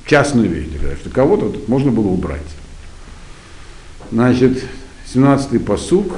частную 0.07 0.49
вещь, 0.49 0.69
что 1.01 1.11
кого-то 1.11 1.51
тут 1.51 1.69
можно 1.69 1.93
было 1.93 2.09
убрать. 2.09 2.41
Значит, 4.11 4.65
17-й 5.15 5.61
посук. 5.61 6.17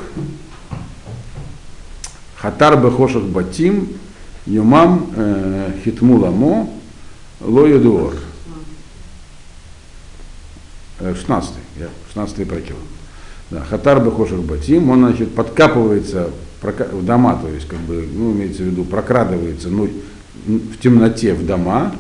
Хатар 2.36 2.82
бехошах 2.82 3.22
батим, 3.22 3.88
юмам 4.46 5.10
э, 5.14 5.72
хитмуламо, 5.84 6.68
лоедуор. 7.44 8.14
16 11.00 11.52
я 11.78 11.88
16 12.09 12.48
прочел. 12.48 12.76
Да, 13.50 13.61
Хатар 13.68 14.02
бехошах 14.05 14.40
батим, 14.40 14.88
он, 14.90 15.00
значит, 15.00 15.35
подкапывается 15.35 16.31
в 16.62 17.05
дома, 17.05 17.38
то 17.42 17.48
есть, 17.48 17.66
как 17.66 17.81
бы, 17.81 18.09
ну, 18.12 18.33
имеется 18.33 18.62
в 18.62 18.66
виду, 18.66 18.85
прокрадывается 18.85 19.68
ну, 19.68 19.90
в 20.46 20.78
темноте 20.78 21.35
в 21.35 21.44
дома, 21.44 21.94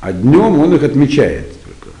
а 0.00 0.12
днем 0.12 0.58
он 0.58 0.74
их 0.74 0.82
отмечает 0.82 1.48
только. 1.64 1.96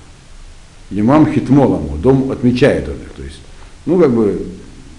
Имам 0.90 1.32
Хитмоламу, 1.32 1.96
дом 1.96 2.30
отмечает 2.30 2.88
он 2.88 2.94
их. 2.94 3.12
То 3.16 3.22
есть, 3.22 3.40
ну, 3.86 3.98
как 3.98 4.12
бы, 4.12 4.46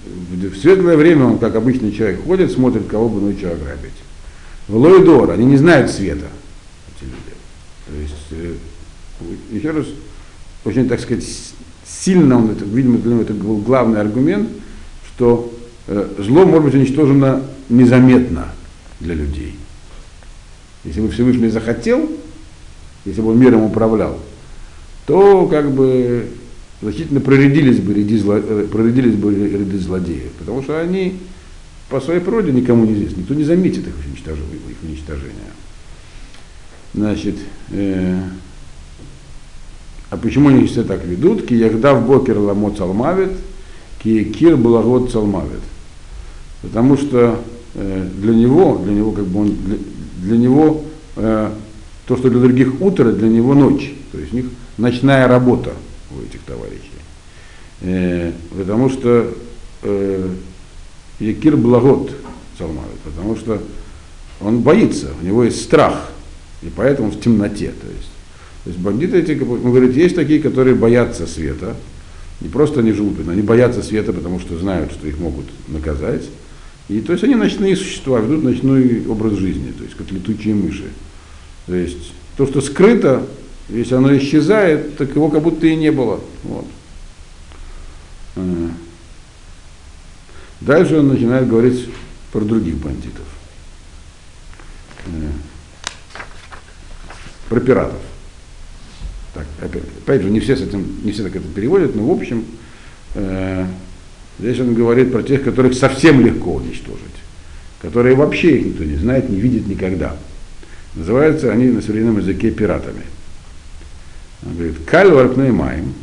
в 0.05 0.57
светлое 0.57 0.97
время 0.97 1.25
он, 1.25 1.37
как 1.37 1.55
обычный 1.55 1.91
человек, 1.91 2.23
ходит, 2.25 2.51
смотрит, 2.51 2.87
кого 2.87 3.07
бы 3.07 3.21
ночью 3.21 3.51
ограбить. 3.51 3.91
В 4.67 4.77
Лойдор, 4.77 5.31
они 5.31 5.45
не 5.45 5.57
знают 5.57 5.91
света. 5.91 6.27
То 7.93 7.99
есть, 7.99 8.13
э, 8.31 8.55
еще 9.51 9.69
раз, 9.69 9.85
очень, 10.65 10.89
так 10.89 10.99
сказать, 10.99 11.23
сильно 11.85 12.37
он, 12.37 12.49
это, 12.49 12.65
видимо, 12.65 12.97
для 12.97 13.11
него 13.11 13.21
это 13.21 13.35
был 13.35 13.57
главный 13.57 14.01
аргумент, 14.01 14.49
что 15.13 15.53
э, 15.85 16.09
зло 16.17 16.45
может 16.45 16.63
быть 16.63 16.73
уничтожено 16.73 17.43
незаметно 17.69 18.47
для 18.99 19.13
людей. 19.13 19.55
Если 20.83 21.01
бы 21.01 21.09
Всевышний 21.09 21.49
захотел, 21.49 22.09
если 23.05 23.21
бы 23.21 23.29
он 23.29 23.39
миром 23.39 23.61
управлял, 23.61 24.17
то 25.05 25.45
как 25.45 25.71
бы 25.71 26.29
значительно 26.81 27.19
проредились 27.19 27.79
бы 27.79 27.93
ряды, 27.93 28.17
зло, 28.17 28.37
э, 28.37 28.67
проредились 28.71 29.15
бы 29.15 29.35
ряды 29.35 29.77
злодеев, 29.77 30.31
потому 30.39 30.63
что 30.63 30.79
они 30.79 31.19
по 31.89 32.01
своей 32.01 32.21
природе 32.21 32.53
никому 32.53 32.85
не 32.85 32.93
известны, 32.93 33.19
никто 33.19 33.35
не 33.35 33.43
заметит 33.43 33.87
их 33.87 33.93
уничтожения. 34.81 35.53
Значит, 36.93 37.35
э, 37.71 38.19
а 40.09 40.17
почему 40.17 40.49
они 40.49 40.67
себя 40.67 40.83
так 40.83 41.03
ведут? 41.05 41.47
Ки 41.47 41.55
в 41.55 42.07
бокер 42.07 42.37
ламоц 42.37 42.79
алмавит, 42.79 43.31
Кир 44.03 44.57
Балагот 44.57 45.11
Цалмавит. 45.11 45.61
Потому 46.61 46.97
что 46.97 47.39
э, 47.73 48.09
для 48.17 48.35
него, 48.35 48.77
для 48.83 48.93
него 48.93 49.11
как 49.11 49.25
бы 49.25 49.41
он, 49.41 49.55
для, 49.55 49.77
для 50.17 50.37
него 50.37 50.83
э, 51.15 51.51
то, 52.05 52.17
что 52.17 52.29
для 52.29 52.39
других 52.39 52.81
утро, 52.81 53.11
для 53.11 53.27
него 53.27 53.53
ночь. 53.53 53.93
То 54.11 54.19
есть 54.19 54.33
у 54.33 54.35
них 54.35 54.45
ночная 54.77 55.27
работа 55.27 55.71
у 56.11 56.21
этих 56.21 56.41
товарищей. 56.41 56.79
Э, 57.81 58.33
потому 58.55 58.89
что 58.89 59.33
э, 59.81 60.29
Якир 61.19 61.57
Благот 61.57 62.11
Салмавит, 62.57 62.99
потому 63.03 63.35
что 63.35 63.61
он 64.41 64.59
боится, 64.59 65.11
у 65.21 65.25
него 65.25 65.43
есть 65.43 65.61
страх, 65.63 66.12
и 66.65 66.71
поэтому 66.75 67.11
в 67.11 67.19
темноте. 67.19 67.67
То 67.67 67.87
есть, 67.87 68.09
то 68.63 68.69
есть 68.69 68.79
бандиты 68.79 69.19
эти, 69.19 69.41
он 69.41 69.61
говорит, 69.63 69.95
есть 69.95 70.15
такие, 70.15 70.39
которые 70.39 70.75
боятся 70.75 71.27
света, 71.27 71.75
не 72.41 72.49
просто 72.49 72.79
они 72.79 72.91
живут, 72.91 73.27
они 73.27 73.41
боятся 73.41 73.83
света, 73.83 74.13
потому 74.13 74.39
что 74.39 74.57
знают, 74.57 74.91
что 74.91 75.07
их 75.07 75.17
могут 75.17 75.45
наказать. 75.67 76.23
И 76.89 76.99
то 76.99 77.13
есть 77.13 77.23
они 77.23 77.35
ночные 77.35 77.75
существа, 77.75 78.19
ведут 78.19 78.43
ночной 78.43 79.05
образ 79.07 79.33
жизни, 79.33 79.71
то 79.71 79.83
есть 79.83 79.95
как 79.95 80.11
летучие 80.11 80.53
мыши. 80.53 80.89
То 81.65 81.75
есть 81.75 82.11
то, 82.35 82.45
что 82.45 82.61
скрыто, 82.61 83.25
если 83.69 83.95
оно 83.95 84.15
исчезает, 84.17 84.97
так 84.97 85.15
его 85.15 85.29
как 85.29 85.41
будто 85.41 85.65
и 85.67 85.75
не 85.75 85.91
было. 85.91 86.19
Вот. 86.43 86.65
Э. 88.35 88.69
Дальше 90.59 90.97
он 90.97 91.09
начинает 91.09 91.47
говорить 91.47 91.87
про 92.31 92.41
других 92.41 92.75
бандитов. 92.75 93.25
Про 97.53 97.59
пиратов. 97.59 97.99
Так, 99.35 99.45
опять, 99.61 99.83
опять 100.03 100.23
же, 100.23 100.31
не 100.31 100.39
все, 100.39 100.57
с 100.57 100.61
этим, 100.61 100.83
не 101.03 101.11
все 101.11 101.21
так 101.21 101.35
это 101.35 101.47
переводят, 101.49 101.95
но 101.95 102.03
в 102.03 102.11
общем, 102.11 102.45
э, 103.13 103.67
здесь 104.39 104.59
он 104.59 104.73
говорит 104.73 105.11
про 105.11 105.21
тех, 105.21 105.43
которых 105.43 105.75
совсем 105.75 106.25
легко 106.25 106.55
уничтожить, 106.55 106.97
которые 107.79 108.15
вообще 108.15 108.57
их 108.57 108.65
никто 108.65 108.83
не 108.85 108.95
знает, 108.95 109.29
не 109.29 109.39
видит 109.39 109.67
никогда. 109.67 110.15
Называются 110.95 111.51
они 111.51 111.65
на 111.65 111.83
современном 111.83 112.17
языке 112.17 112.49
пиратами. 112.49 113.03
Он 114.43 114.55
говорит, 114.55 114.77
кальвар 114.87 115.29
пнеймаем. 115.29 115.93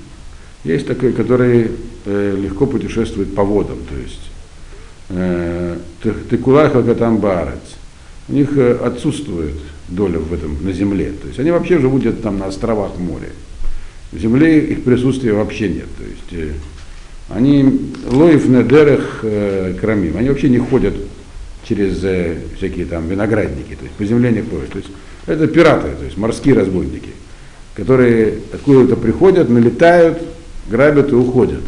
Есть 0.63 0.87
такой, 0.87 1.13
который 1.13 1.73
э, 2.05 2.37
легко 2.41 2.67
путешествует 2.67 3.35
по 3.35 3.43
водам, 3.43 3.79
то 3.89 3.97
есть 3.97 4.31
э, 5.09 5.79
тыкулаха 6.31 6.85
катам 6.85 7.19
баарец. 7.19 7.75
У 8.29 8.35
них 8.35 8.57
э, 8.57 8.75
отсутствует 8.75 9.57
доля 9.91 10.19
в 10.19 10.33
этом 10.33 10.57
на 10.63 10.73
земле. 10.73 11.13
То 11.21 11.29
есть 11.29 11.39
они 11.39 11.51
вообще 11.51 11.79
живут 11.79 12.01
где-то 12.01 12.23
там 12.23 12.39
на 12.39 12.47
островах 12.47 12.99
моря. 12.99 13.31
В 14.13 14.19
земле 14.19 14.61
их 14.61 14.83
присутствия 14.83 15.33
вообще 15.33 15.69
нет. 15.69 15.89
То 15.99 16.05
есть 16.05 16.51
э, 16.51 16.53
они 17.29 17.93
лоев 18.11 18.49
недерах 18.49 19.21
э, 19.23 19.75
крамим. 19.81 20.17
Они 20.17 20.29
вообще 20.29 20.49
не 20.49 20.59
ходят 20.59 20.95
через 21.65 22.03
э, 22.03 22.39
всякие 22.57 22.87
там 22.87 23.09
виноградники, 23.09 23.77
то 23.77 23.85
есть 23.85 23.95
по 23.97 24.05
земле 24.05 24.33
не 24.33 24.41
ходят. 24.41 24.71
То 24.71 24.79
есть 24.79 24.91
это 25.27 25.47
пираты, 25.47 25.91
то 25.97 26.05
есть 26.05 26.17
морские 26.17 26.55
разбойники, 26.55 27.11
которые 27.75 28.35
откуда-то 28.53 28.97
приходят, 28.97 29.49
налетают, 29.49 30.19
грабят 30.69 31.13
и 31.13 31.15
уходят. 31.15 31.63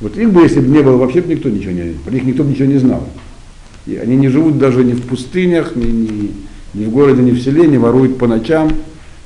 Вот 0.00 0.16
их 0.16 0.32
бы, 0.32 0.42
если 0.42 0.58
бы 0.58 0.68
не 0.68 0.82
было, 0.82 0.96
вообще 0.96 1.20
бы 1.20 1.32
никто 1.32 1.48
ничего 1.48 1.72
не, 1.72 1.94
про 2.04 2.12
них 2.12 2.24
никто 2.24 2.42
бы 2.42 2.50
ничего 2.50 2.66
не 2.66 2.78
знал. 2.78 3.08
И 3.86 3.96
они 3.96 4.16
не 4.16 4.28
живут 4.28 4.58
даже 4.58 4.82
ни 4.84 4.94
в 4.94 5.02
пустынях, 5.02 5.76
ни, 5.76 5.86
ни, 5.86 6.32
ни 6.74 6.84
в 6.84 6.90
городе, 6.90 7.22
ни 7.22 7.30
в 7.30 7.40
селе, 7.42 7.66
не 7.66 7.78
воруют 7.78 8.18
по 8.18 8.26
ночам. 8.26 8.72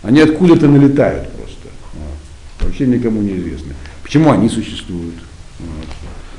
Они 0.02 0.20
откуда-то 0.20 0.68
налетают 0.68 1.30
просто. 1.30 1.68
Вот. 1.94 2.66
Вообще 2.66 2.86
никому 2.86 3.22
не 3.22 3.36
известно. 3.38 3.74
Почему 4.02 4.30
они 4.30 4.48
существуют? 4.48 5.14
Вот. 5.58 5.88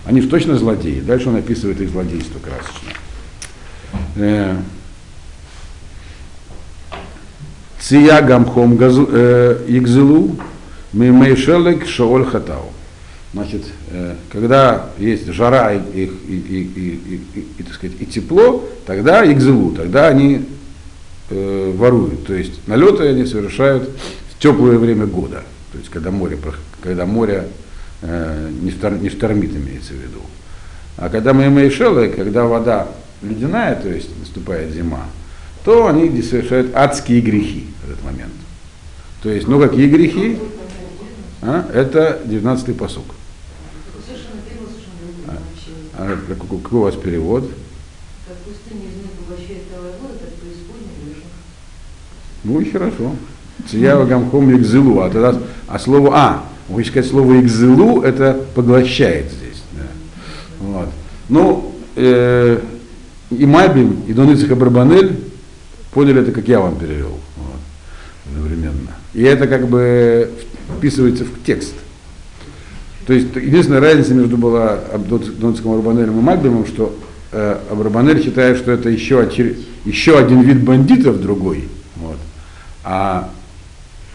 Они 0.05 0.21
же 0.21 0.27
точно 0.27 0.57
злодеи. 0.57 1.01
Дальше 1.01 1.29
он 1.29 1.35
описывает 1.35 1.81
их 1.81 1.89
злодейство 1.89 2.39
красочно. 2.39 2.91
Ция 7.79 8.21
гамхом 8.21 8.75
игзелу 8.75 10.37
мимейшелек 10.93 11.87
шаоль 11.87 12.25
хатау. 12.25 12.71
Значит, 13.33 13.65
когда 14.31 14.89
есть 14.97 15.27
жара 15.27 15.73
и, 15.73 15.79
и, 15.79 16.03
и, 16.03 16.05
и, 16.35 17.21
и, 17.35 17.47
и, 17.57 17.63
так 17.63 17.73
сказать, 17.73 17.97
и 17.99 18.05
тепло, 18.05 18.63
тогда 18.85 19.29
игзелу, 19.31 19.71
тогда 19.71 20.07
они 20.07 20.45
э, 21.29 21.73
воруют. 21.75 22.25
То 22.25 22.33
есть 22.33 22.67
налеты 22.67 23.07
они 23.07 23.25
совершают 23.25 23.89
в 24.31 24.39
теплое 24.39 24.77
время 24.77 25.05
года. 25.05 25.43
То 25.71 25.77
есть 25.77 25.89
когда 25.89 26.11
море, 26.11 26.37
когда 26.81 27.05
море 27.05 27.47
э, 28.01 28.51
не, 28.61 28.71
штор, 28.71 28.93
не 28.93 29.09
штормит, 29.09 29.55
имеется 29.55 29.93
в 29.93 29.97
виду. 29.97 30.21
А 30.97 31.09
когда 31.09 31.33
мы 31.33 31.45
имеем 31.47 32.15
когда 32.15 32.45
вода 32.45 32.87
ледяная, 33.21 33.75
то 33.75 33.89
есть 33.89 34.09
наступает 34.19 34.73
зима, 34.73 35.05
то 35.63 35.87
они 35.87 36.21
совершают 36.21 36.75
адские 36.75 37.21
грехи 37.21 37.67
в 37.83 37.91
этот 37.91 38.03
момент. 38.03 38.33
То 39.21 39.29
есть, 39.29 39.47
ну 39.47 39.59
какие 39.59 39.89
грехи? 39.89 40.39
А? 41.41 41.69
Это 41.73 42.21
19-й 42.25 42.73
посук. 42.73 43.05
А, 45.27 45.37
а 45.97 46.17
какой, 46.27 46.59
какой 46.59 46.79
у 46.79 46.83
вас 46.83 46.95
перевод? 46.95 47.51
Ну 52.43 52.59
и 52.59 52.69
хорошо. 52.69 53.11
Циява 53.69 54.05
гамхом 54.05 54.55
экзилу. 54.55 55.01
А 55.01 55.09
тогда, 55.09 55.39
а 55.67 55.79
слово 55.79 56.11
А, 56.13 56.43
вы 56.69 56.83
сказать 56.83 57.09
слово 57.09 57.39
экзилу, 57.39 58.01
это 58.01 58.39
поглощает 58.55 59.25
здесь. 59.31 59.63
Да. 59.73 59.87
Вот. 60.59 60.89
Ну, 61.29 61.75
э, 61.95 62.59
и 63.31 63.45
Мальбим, 63.45 64.01
и 64.07 64.13
Дон 64.13 64.35
Барбанель 64.35 65.19
поняли 65.91 66.21
это, 66.21 66.31
как 66.31 66.47
я 66.47 66.59
вам 66.59 66.77
перевел. 66.77 67.17
Вот, 67.37 67.59
одновременно. 68.25 68.91
И 69.13 69.23
это 69.23 69.47
как 69.47 69.67
бы 69.67 70.29
вписывается 70.77 71.25
в 71.25 71.45
текст. 71.45 71.73
То 73.05 73.13
есть 73.13 73.27
единственная 73.35 73.79
разница 73.79 74.13
между 74.13 74.37
была 74.37 74.79
Донским 75.39 75.71
Арбанелем 75.71 76.19
и 76.19 76.21
Мальбимом, 76.21 76.65
что 76.65 76.93
э, 77.31 77.57
Абрабанель 77.71 78.21
считает, 78.21 78.57
что 78.57 78.71
это 78.71 78.89
еще, 78.89 79.25
еще 79.85 80.19
один 80.19 80.41
вид 80.41 80.61
бандитов 80.61 81.21
другой. 81.21 81.69
А, 82.89 83.29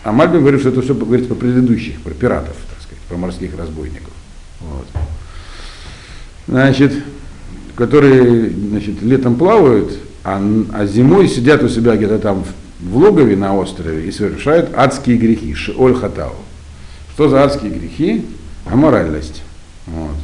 а 0.02 0.12
Мальбим 0.12 0.40
говорит, 0.40 0.60
что 0.60 0.70
это 0.70 0.80
все 0.80 0.94
говорит 0.94 1.28
про 1.28 1.34
предыдущих, 1.34 2.00
про 2.00 2.14
пиратов, 2.14 2.56
так 2.70 2.80
сказать, 2.80 3.02
про 3.06 3.18
морских 3.18 3.54
разбойников. 3.54 4.14
Вот. 4.60 4.86
Значит, 6.48 6.94
которые 7.76 8.48
значит, 8.48 9.02
летом 9.02 9.34
плавают, 9.34 9.98
а, 10.24 10.42
а 10.72 10.86
зимой 10.86 11.28
сидят 11.28 11.62
у 11.62 11.68
себя 11.68 11.96
где-то 11.96 12.18
там 12.18 12.44
в, 12.44 12.90
в 12.90 12.96
логове 12.96 13.36
на 13.36 13.54
острове 13.54 14.06
и 14.06 14.10
совершают 14.10 14.70
адские 14.74 15.18
грехи, 15.18 15.52
шиоль 15.52 15.94
хатау. 15.94 16.36
Что 17.12 17.28
за 17.28 17.44
адские 17.44 17.72
грехи? 17.72 18.24
Аморальность. 18.64 19.42
Вот. 19.86 20.16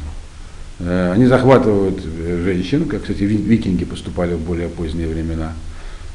Э, 0.79 1.11
они 1.13 1.27
захватывают 1.27 2.01
э, 2.03 2.41
женщин, 2.43 2.85
как, 2.85 3.03
кстати, 3.03 3.21
викинги 3.21 3.85
поступали 3.85 4.33
в 4.33 4.39
более 4.39 4.69
поздние 4.69 5.07
времена. 5.07 5.53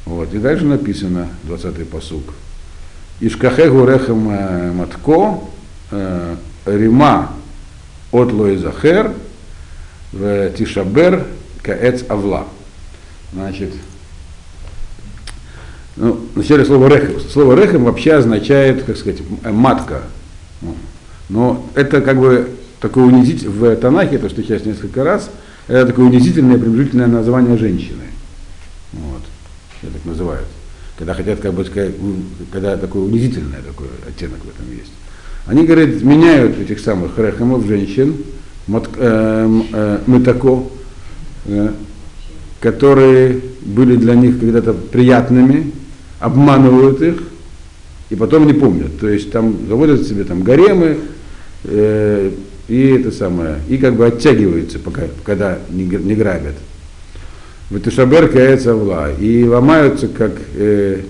Вот. 0.05 0.33
И 0.33 0.37
дальше 0.37 0.65
написано, 0.65 1.29
20-й 1.45 1.85
посук. 1.85 2.33
Ишкахе 3.19 3.69
гурехам 3.69 4.29
э, 4.29 4.71
матко, 4.71 5.39
рима 6.65 7.31
от 8.11 8.31
лоизахер, 8.31 9.13
в 10.11 10.51
Тишабер 10.51 11.25
Каэц 11.61 12.03
Авла. 12.09 12.45
Значит, 13.33 13.73
ну, 15.97 16.19
вначале 16.35 16.65
слово 16.65 16.87
рехем. 16.87 17.19
Слово 17.19 17.59
рехем 17.59 17.85
вообще 17.85 18.13
означает, 18.13 18.83
как 18.83 18.97
сказать, 18.97 19.19
матка. 19.43 20.03
Но 21.29 21.67
это 21.73 22.01
как 22.01 22.19
бы 22.19 22.49
такое 22.79 23.05
унизительное, 23.05 23.75
в 23.75 23.75
Танахе, 23.77 24.17
это 24.17 24.27
встречается 24.27 24.67
несколько 24.67 25.03
раз, 25.03 25.31
это 25.67 25.87
такое 25.87 26.05
унизительное, 26.05 26.57
приближительное 26.57 27.07
название 27.07 27.57
женщины. 27.57 28.03
Вот. 28.93 29.21
Это 29.85 29.93
так 29.93 30.05
называют. 30.05 30.47
Когда 30.97 31.13
хотят, 31.13 31.39
как 31.39 31.53
бы 31.53 31.65
сказать, 31.65 31.93
когда 32.51 32.77
такое 32.77 33.03
унизительное 33.03 33.61
такой 33.61 33.87
оттенок 34.07 34.39
в 34.43 34.49
этом 34.49 34.71
есть. 34.75 34.91
Они, 35.45 35.65
говорят, 35.65 36.01
меняют 36.01 36.57
этих 36.59 36.79
самых 36.79 37.17
рехемов 37.19 37.65
женщин 37.65 38.15
Эм, 38.67 39.67
э, 39.71 39.99
Мытако, 40.07 40.63
э, 41.45 41.71
которые 42.59 43.39
были 43.61 43.95
для 43.95 44.15
них 44.15 44.39
когда-то 44.39 44.73
приятными, 44.73 45.71
обманывают 46.19 46.99
их, 47.01 47.21
и 48.09 48.15
потом 48.15 48.47
не 48.47 48.53
помнят. 48.53 48.99
То 48.99 49.07
есть 49.07 49.31
там 49.31 49.55
заводят 49.67 50.07
себе 50.07 50.23
там 50.23 50.41
гаремы, 50.41 50.97
э, 51.65 52.31
и 52.67 52.87
это 52.87 53.11
самое, 53.11 53.57
и 53.69 53.77
как 53.77 53.95
бы 53.95 54.07
оттягиваются, 54.07 54.79
пока, 54.79 55.03
когда 55.23 55.59
не, 55.69 55.83
не 55.83 56.15
грабят. 56.15 56.55
Ватушабер 57.69 58.29
кается 58.29 58.75
вла, 58.75 59.11
и 59.11 59.43
ломаются, 59.43 60.07
как 60.07 60.33
э, 60.53 61.01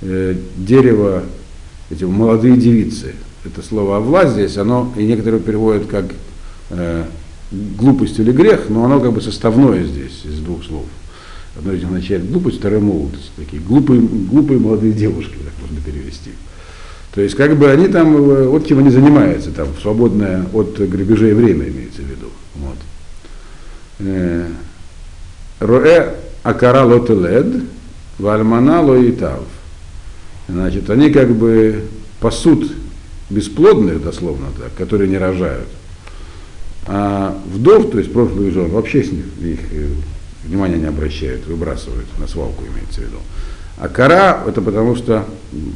э, 0.00 0.34
дерево, 0.56 1.24
эти 1.90 2.04
молодые 2.04 2.56
девицы. 2.56 3.14
Это 3.44 3.62
слово 3.62 3.98
авла 3.98 4.26
здесь, 4.26 4.56
оно 4.56 4.92
и 4.96 5.04
некоторые 5.04 5.40
переводят 5.40 5.86
как 5.86 6.06
э, 6.70 7.04
глупость 7.50 8.18
или 8.18 8.32
грех, 8.32 8.70
но 8.70 8.84
оно 8.84 8.98
как 9.00 9.12
бы 9.12 9.20
составное 9.20 9.84
здесь 9.84 10.22
из 10.24 10.38
двух 10.40 10.64
слов. 10.64 10.86
Одно 11.56 11.72
из 11.72 11.80
них 11.80 11.88
означает 11.88 12.30
глупость, 12.30 12.58
второе 12.58 12.80
молодость. 12.80 13.32
Такие 13.36 13.60
глупые, 13.60 14.00
глупые 14.00 14.58
молодые 14.60 14.92
девушки, 14.92 15.32
так 15.32 15.52
можно 15.60 15.84
перевести. 15.84 16.30
То 17.14 17.20
есть 17.20 17.34
как 17.34 17.56
бы 17.58 17.70
они 17.70 17.88
там, 17.88 18.16
э, 18.16 18.48
вот 18.48 18.66
чем 18.66 18.78
они 18.78 18.90
занимаются, 18.90 19.50
там, 19.50 19.68
свободное 19.82 20.46
от 20.54 20.78
грабежей 20.78 21.34
время 21.34 21.68
имеется 21.68 22.00
в 22.00 22.06
виду. 22.06 22.30
Вот. 22.56 22.78
Роэ 25.60 26.14
акара 26.42 26.84
лотелед, 26.84 27.46
вальмана 28.18 28.82
лоитав. 28.82 29.44
Значит, 30.48 30.88
они 30.90 31.10
как 31.10 31.30
бы 31.30 31.84
пасут 32.20 32.70
бесплодных, 33.30 34.02
дословно 34.02 34.46
так, 34.58 34.74
которые 34.76 35.08
не 35.08 35.18
рожают. 35.18 35.68
А 36.86 37.36
вдов, 37.52 37.90
то 37.90 37.98
есть 37.98 38.12
прошлых 38.12 38.52
жен, 38.52 38.70
вообще 38.70 39.04
с 39.04 39.12
них 39.12 39.26
их 39.42 39.60
э, 39.72 39.88
внимания 40.44 40.76
не 40.76 40.86
обращают, 40.86 41.46
выбрасывают 41.46 42.06
на 42.18 42.26
свалку, 42.26 42.64
имеется 42.64 43.02
в 43.02 43.04
виду. 43.04 43.18
А 43.76 43.88
кора, 43.88 44.42
это 44.46 44.62
потому 44.62 44.96
что 44.96 45.26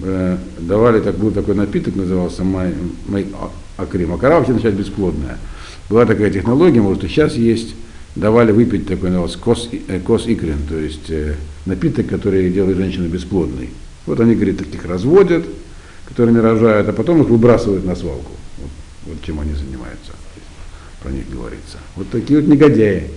э, 0.05 0.39
давали, 0.59 1.01
так, 1.01 1.17
был 1.17 1.31
такой 1.31 1.55
напиток, 1.55 1.95
назывался 1.97 2.45
май, 2.45 2.73
май 3.07 3.27
акрим. 3.77 4.15
А 4.15 4.19
кора 4.19 4.39
вообще 4.39 4.55
начать 4.55 4.75
бесплодная. 4.75 5.37
Была 5.91 6.07
такая 6.07 6.31
технология, 6.31 6.81
может 6.81 7.05
и 7.05 7.09
сейчас 7.09 7.35
есть, 7.35 7.75
давали 8.15 8.53
выпить 8.53 8.87
такой, 8.87 9.11
назывался 9.11 9.39
кос, 9.39 9.69
э, 9.89 10.01
кос 10.01 10.27
икрин, 10.27 10.67
то 10.69 10.77
есть 10.77 11.11
э, 11.11 11.37
напиток, 11.67 12.09
который 12.09 12.51
делает 12.51 12.77
женщину 12.77 13.09
бесплодной. 13.09 13.71
Вот 14.07 14.21
они, 14.21 14.35
говорит, 14.35 14.59
таких 14.59 14.85
разводят, 14.85 15.45
которые 16.09 16.35
не 16.35 16.41
рожают, 16.41 16.89
а 16.89 16.93
потом 16.93 17.23
их 17.23 17.29
выбрасывают 17.29 17.85
на 17.85 17.97
свалку. 17.97 18.33
Вот, 18.59 18.71
вот 19.07 19.25
чем 19.25 19.41
они 19.41 19.55
занимаются, 19.55 20.13
про 21.03 21.11
них 21.11 21.31
говорится. 21.31 21.79
Вот 21.97 22.11
такие 22.11 22.41
вот 22.41 22.49
негодяи. 22.49 23.11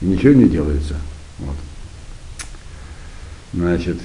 И 0.00 0.06
ничего 0.06 0.34
не 0.34 0.48
делается. 0.48 0.96
Вот. 1.38 1.56
Значит. 3.52 3.98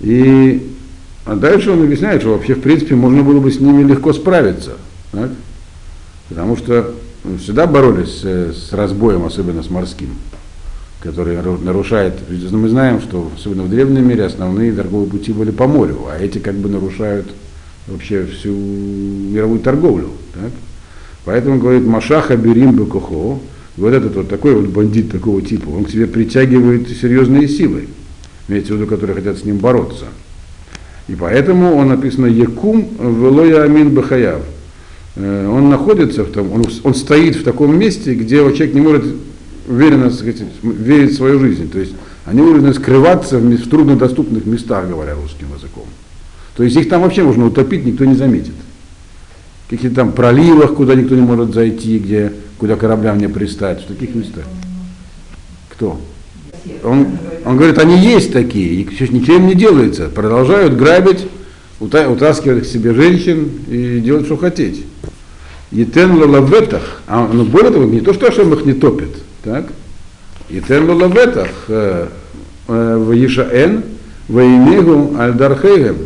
И 0.00 0.74
а 1.26 1.36
дальше 1.36 1.70
он 1.70 1.82
объясняет, 1.82 2.22
что 2.22 2.32
вообще, 2.32 2.54
в 2.54 2.62
принципе, 2.62 2.94
можно 2.94 3.22
было 3.22 3.40
бы 3.40 3.52
с 3.52 3.60
ними 3.60 3.84
легко 3.84 4.12
справиться. 4.12 4.78
Так? 5.12 5.30
Потому 6.28 6.56
что 6.56 6.94
всегда 7.38 7.66
боролись 7.66 8.20
с, 8.20 8.24
с 8.24 8.72
разбоем, 8.72 9.24
особенно 9.24 9.62
с 9.62 9.70
морским, 9.70 10.10
который 11.00 11.36
нарушает. 11.42 12.14
Мы 12.28 12.68
знаем, 12.68 13.00
что 13.00 13.30
особенно 13.36 13.64
в 13.64 13.70
древнем 13.70 14.08
мире 14.08 14.24
основные 14.24 14.72
торговые 14.72 15.10
пути 15.10 15.32
были 15.32 15.50
по 15.50 15.66
морю, 15.66 16.06
а 16.10 16.18
эти 16.22 16.38
как 16.38 16.54
бы 16.54 16.68
нарушают 16.68 17.26
вообще 17.86 18.26
всю 18.26 18.52
мировую 18.52 19.60
торговлю. 19.60 20.10
Так? 20.34 20.50
Поэтому 21.24 21.58
говорит 21.58 21.84
Машаха 21.86 22.36
Берим 22.36 22.76
Бекухо, 22.76 23.38
вот 23.76 23.92
этот 23.92 24.14
вот 24.16 24.28
такой 24.28 24.54
вот 24.54 24.66
бандит 24.66 25.10
такого 25.10 25.42
типа, 25.42 25.68
он 25.70 25.84
к 25.84 25.90
себе 25.90 26.06
притягивает 26.06 26.88
серьезные 26.88 27.48
силы, 27.48 27.88
имеется 28.48 28.74
в 28.74 28.76
виду, 28.76 28.86
которые 28.86 29.16
хотят 29.16 29.38
с 29.38 29.44
ним 29.44 29.58
бороться. 29.58 30.06
И 31.08 31.14
поэтому 31.14 31.74
он 31.76 31.88
написано 31.88 32.26
Якум 32.26 32.88
Велоя 32.98 33.64
Амин 33.64 33.94
Бахаяв. 33.94 34.42
Э, 35.16 35.48
он 35.48 35.70
находится 35.70 36.24
в 36.24 36.30
том, 36.30 36.52
он, 36.52 36.64
он 36.82 36.94
стоит 36.94 37.36
в 37.36 37.44
таком 37.44 37.78
месте, 37.78 38.14
где 38.14 38.36
человек 38.36 38.74
не 38.74 38.80
может 38.80 39.04
уверенно 39.68 40.10
сказать, 40.10 40.42
верить 40.62 41.12
в 41.12 41.16
свою 41.16 41.38
жизнь. 41.38 41.70
То 41.70 41.78
есть 41.78 41.92
они 42.26 42.40
вынуждены 42.40 42.74
скрываться 42.74 43.38
в, 43.38 43.42
в 43.42 43.68
труднодоступных 43.68 44.46
местах, 44.46 44.88
говоря 44.88 45.14
русским 45.14 45.46
языком. 45.54 45.84
То 46.56 46.64
есть 46.64 46.76
их 46.76 46.88
там 46.88 47.02
вообще 47.02 47.22
можно 47.22 47.46
утопить, 47.46 47.84
никто 47.84 48.04
не 48.04 48.14
заметит 48.14 48.54
каких-то 49.70 49.96
там 49.96 50.12
проливах, 50.12 50.74
куда 50.74 50.96
никто 50.96 51.14
не 51.14 51.22
может 51.22 51.54
зайти, 51.54 51.98
где, 51.98 52.32
куда 52.58 52.74
кораблям 52.74 53.18
не 53.18 53.28
пристать, 53.28 53.84
в 53.84 53.86
таких 53.86 54.16
местах. 54.16 54.44
Кто? 55.68 56.00
Он, 56.82 57.06
он 57.44 57.56
говорит, 57.56 57.78
они 57.78 57.96
есть 57.96 58.32
такие, 58.32 58.82
и 58.82 58.84
ничего 58.84 59.36
им 59.36 59.46
не 59.46 59.54
делается, 59.54 60.08
продолжают 60.08 60.76
грабить, 60.76 61.26
утаскивать 61.80 62.64
к 62.64 62.66
себе 62.66 62.94
женщин 62.94 63.50
и 63.68 64.00
делать, 64.00 64.26
что 64.26 64.36
хотеть. 64.36 64.84
Етен 65.72 66.20
лаветах, 66.22 67.02
а 67.06 67.28
ну, 67.32 67.44
более 67.44 67.70
того, 67.70 67.84
не 67.84 68.00
то, 68.00 68.12
что 68.12 68.28
Ашем 68.28 68.52
их 68.52 68.64
не 68.64 68.72
топит, 68.72 69.10
так? 69.42 69.66
Етен 70.48 70.90
лаветах, 70.90 71.48
э, 71.68 72.08
э, 72.68 72.96
в 72.96 73.12
Ешаэн, 73.12 73.84
в 74.28 74.38
Инегу 74.40 75.16
Альдархейгем, 75.16 75.96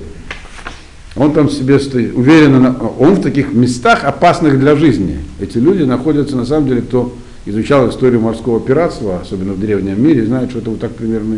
он 1.16 1.32
там 1.32 1.48
себе 1.48 1.78
стоит, 1.78 2.14
уверенно, 2.14 2.76
он 2.98 3.14
в 3.14 3.22
таких 3.22 3.52
местах 3.52 4.04
опасных 4.04 4.58
для 4.58 4.76
жизни. 4.76 5.20
Эти 5.40 5.58
люди 5.58 5.82
находятся, 5.82 6.36
на 6.36 6.44
самом 6.44 6.68
деле, 6.68 6.82
кто 6.82 7.14
изучал 7.46 7.88
историю 7.88 8.20
морского 8.20 8.60
пиратства, 8.60 9.20
особенно 9.20 9.52
в 9.52 9.60
древнем 9.60 10.02
мире, 10.02 10.26
знает, 10.26 10.50
что 10.50 10.58
это 10.58 10.70
вот 10.70 10.80
так 10.80 10.92
примерно 10.92 11.36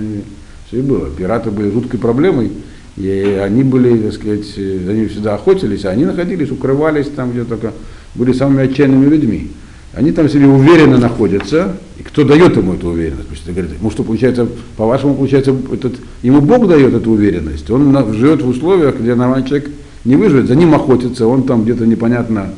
все 0.69 0.79
и 0.79 0.83
было. 0.83 1.09
Пираты 1.11 1.51
были 1.51 1.71
жуткой 1.71 2.01
проблемой, 2.01 2.53
и 2.97 3.39
они 3.43 3.63
были, 3.63 3.99
так 3.99 4.13
сказать, 4.15 4.57
они 4.57 5.07
всегда 5.07 5.35
охотились, 5.35 5.85
а 5.85 5.91
они 5.91 6.05
находились, 6.05 6.51
укрывались 6.51 7.09
там 7.09 7.33
где 7.33 7.45
только, 7.45 7.73
были 8.15 8.33
самыми 8.33 8.65
отчаянными 8.65 9.09
людьми. 9.09 9.51
Они 9.93 10.13
там 10.13 10.29
себе 10.29 10.47
уверенно 10.47 10.99
находятся, 10.99 11.77
и 11.99 12.03
кто 12.03 12.25
дает 12.25 12.57
ему 12.57 12.75
эту 12.75 12.89
уверенность? 12.89 13.29
Пусть 13.29 13.47
говорит, 13.47 13.71
ему 13.79 13.91
что 13.91 14.03
получается, 14.03 14.47
по-вашему, 14.77 15.15
получается, 15.15 15.57
этот, 15.73 15.95
ему 16.23 16.41
Бог 16.41 16.69
дает 16.69 16.93
эту 16.93 17.13
уверенность. 17.13 17.71
Он 17.71 18.15
живет 18.15 18.43
в 18.43 18.49
условиях, 18.49 19.01
где 19.01 19.15
нормальный 19.15 19.47
человек 19.47 19.71
не 20.05 20.17
выживет, 20.17 20.49
за 20.49 20.55
ним 20.55 20.75
охотится, 20.75 21.27
он 21.27 21.45
там 21.45 21.65
где-то 21.65 21.87
непонятно 21.87 22.51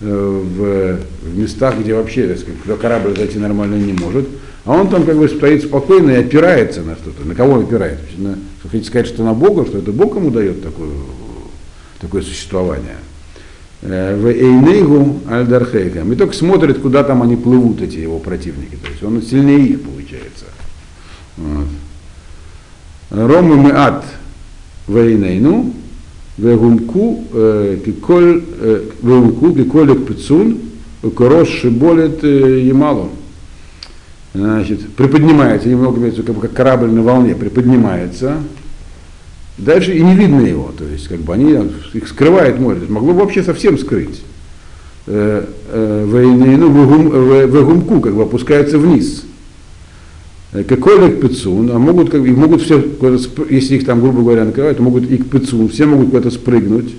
э, 0.00 0.42
в, 0.56 0.98
в 1.28 1.38
местах, 1.38 1.76
где 1.80 1.94
вообще, 1.94 2.26
так 2.26 2.38
сказать, 2.38 2.80
корабль 2.80 3.16
зайти 3.16 3.38
нормально 3.38 3.76
не 3.76 3.92
может. 3.92 4.26
А 4.64 4.80
он 4.80 4.88
там 4.88 5.04
как 5.04 5.16
бы 5.16 5.28
стоит 5.28 5.64
спокойно 5.64 6.10
и 6.10 6.16
опирается 6.16 6.82
на 6.82 6.94
что-то. 6.94 7.26
На 7.26 7.34
кого 7.34 7.54
он 7.54 7.64
опирается? 7.64 8.04
На, 8.16 8.38
хотите 8.62 8.86
сказать, 8.86 9.08
что 9.08 9.24
на 9.24 9.34
Бога, 9.34 9.66
что 9.66 9.78
это 9.78 9.90
Бог 9.90 10.14
ему 10.14 10.30
дает 10.30 10.62
такое, 10.62 10.90
такое 12.00 12.22
существование. 12.22 12.96
Э, 13.82 14.16
в 14.16 14.28
Эйнейгу 14.28 15.22
Альдархейгам. 15.28 16.12
И 16.12 16.16
только 16.16 16.34
смотрит, 16.34 16.78
куда 16.78 17.02
там 17.02 17.22
они 17.22 17.34
плывут, 17.34 17.82
эти 17.82 17.96
его 17.96 18.20
противники. 18.20 18.76
То 18.76 18.88
есть 18.90 19.02
он 19.02 19.20
сильнее 19.20 19.66
их 19.66 19.82
получается. 19.82 20.44
Вот. 21.36 21.66
Рому 23.10 23.56
мы 23.56 23.72
ад 23.72 24.04
в 24.86 24.96
Эйнейну, 24.96 25.74
вегумку 26.38 27.24
киколь 27.84 28.44
вегумку 29.02 29.52
киколек 29.52 30.06
пицун, 30.06 30.60
корос 31.16 31.48
шиболет 31.48 32.22
ямалу. 32.22 33.10
Значит, 34.34 34.94
приподнимается, 34.94 35.68
немного 35.68 36.10
как, 36.10 36.40
как 36.40 36.52
корабль 36.52 36.90
на 36.90 37.02
волне, 37.02 37.34
приподнимается, 37.34 38.38
Дальше 39.58 39.92
и 39.92 40.02
не 40.02 40.14
видно 40.14 40.40
его, 40.40 40.72
то 40.76 40.84
есть 40.84 41.08
как 41.08 41.20
бы 41.20 41.34
они 41.34 41.54
их 41.92 42.08
скрывает 42.08 42.58
море, 42.58 42.76
то 42.76 42.82
есть 42.82 42.92
могло 42.92 43.12
бы 43.12 43.20
вообще 43.20 43.42
совсем 43.42 43.78
скрыть. 43.78 44.22
Э, 45.06 45.44
э, 45.68 46.04
в 46.06 47.64
гумку 47.64 48.00
как 48.00 48.14
бы 48.14 48.22
опускается 48.22 48.78
вниз. 48.78 49.24
Э, 50.52 50.64
Какой 50.64 51.12
к 51.12 51.20
пицун, 51.20 51.70
а 51.70 51.78
могут, 51.78 52.10
как, 52.10 52.22
могут 52.22 52.62
все, 52.62 52.82
если 53.50 53.76
их 53.76 53.84
там, 53.84 54.00
грубо 54.00 54.22
говоря, 54.22 54.44
накрывают, 54.46 54.80
могут 54.80 55.10
и 55.10 55.18
к 55.18 55.28
пицун, 55.28 55.68
все 55.68 55.84
могут 55.84 56.10
куда-то 56.10 56.30
спрыгнуть. 56.30 56.94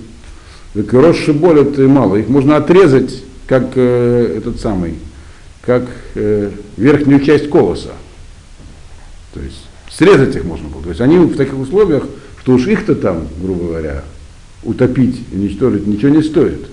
Росши 0.74 1.32
болят 1.32 1.76
мало, 1.78 2.16
их 2.16 2.28
можно 2.28 2.56
отрезать, 2.56 3.24
как 3.46 3.72
э, 3.74 4.36
этот 4.38 4.60
самый, 4.60 4.94
как 5.64 5.88
э, 6.14 6.50
верхнюю 6.76 7.20
часть 7.20 7.48
колоса. 7.48 7.92
То 9.32 9.40
есть 9.40 9.66
срезать 9.90 10.36
их 10.36 10.44
можно 10.44 10.68
было. 10.68 10.82
То 10.82 10.88
есть 10.90 11.00
они 11.00 11.18
в 11.18 11.36
таких 11.36 11.58
условиях 11.58 12.04
что 12.44 12.52
уж 12.52 12.66
их-то 12.66 12.94
там, 12.94 13.26
грубо 13.40 13.68
говоря, 13.68 14.04
утопить, 14.64 15.22
уничтожить 15.32 15.86
ничего 15.86 16.10
не 16.10 16.22
стоит. 16.22 16.66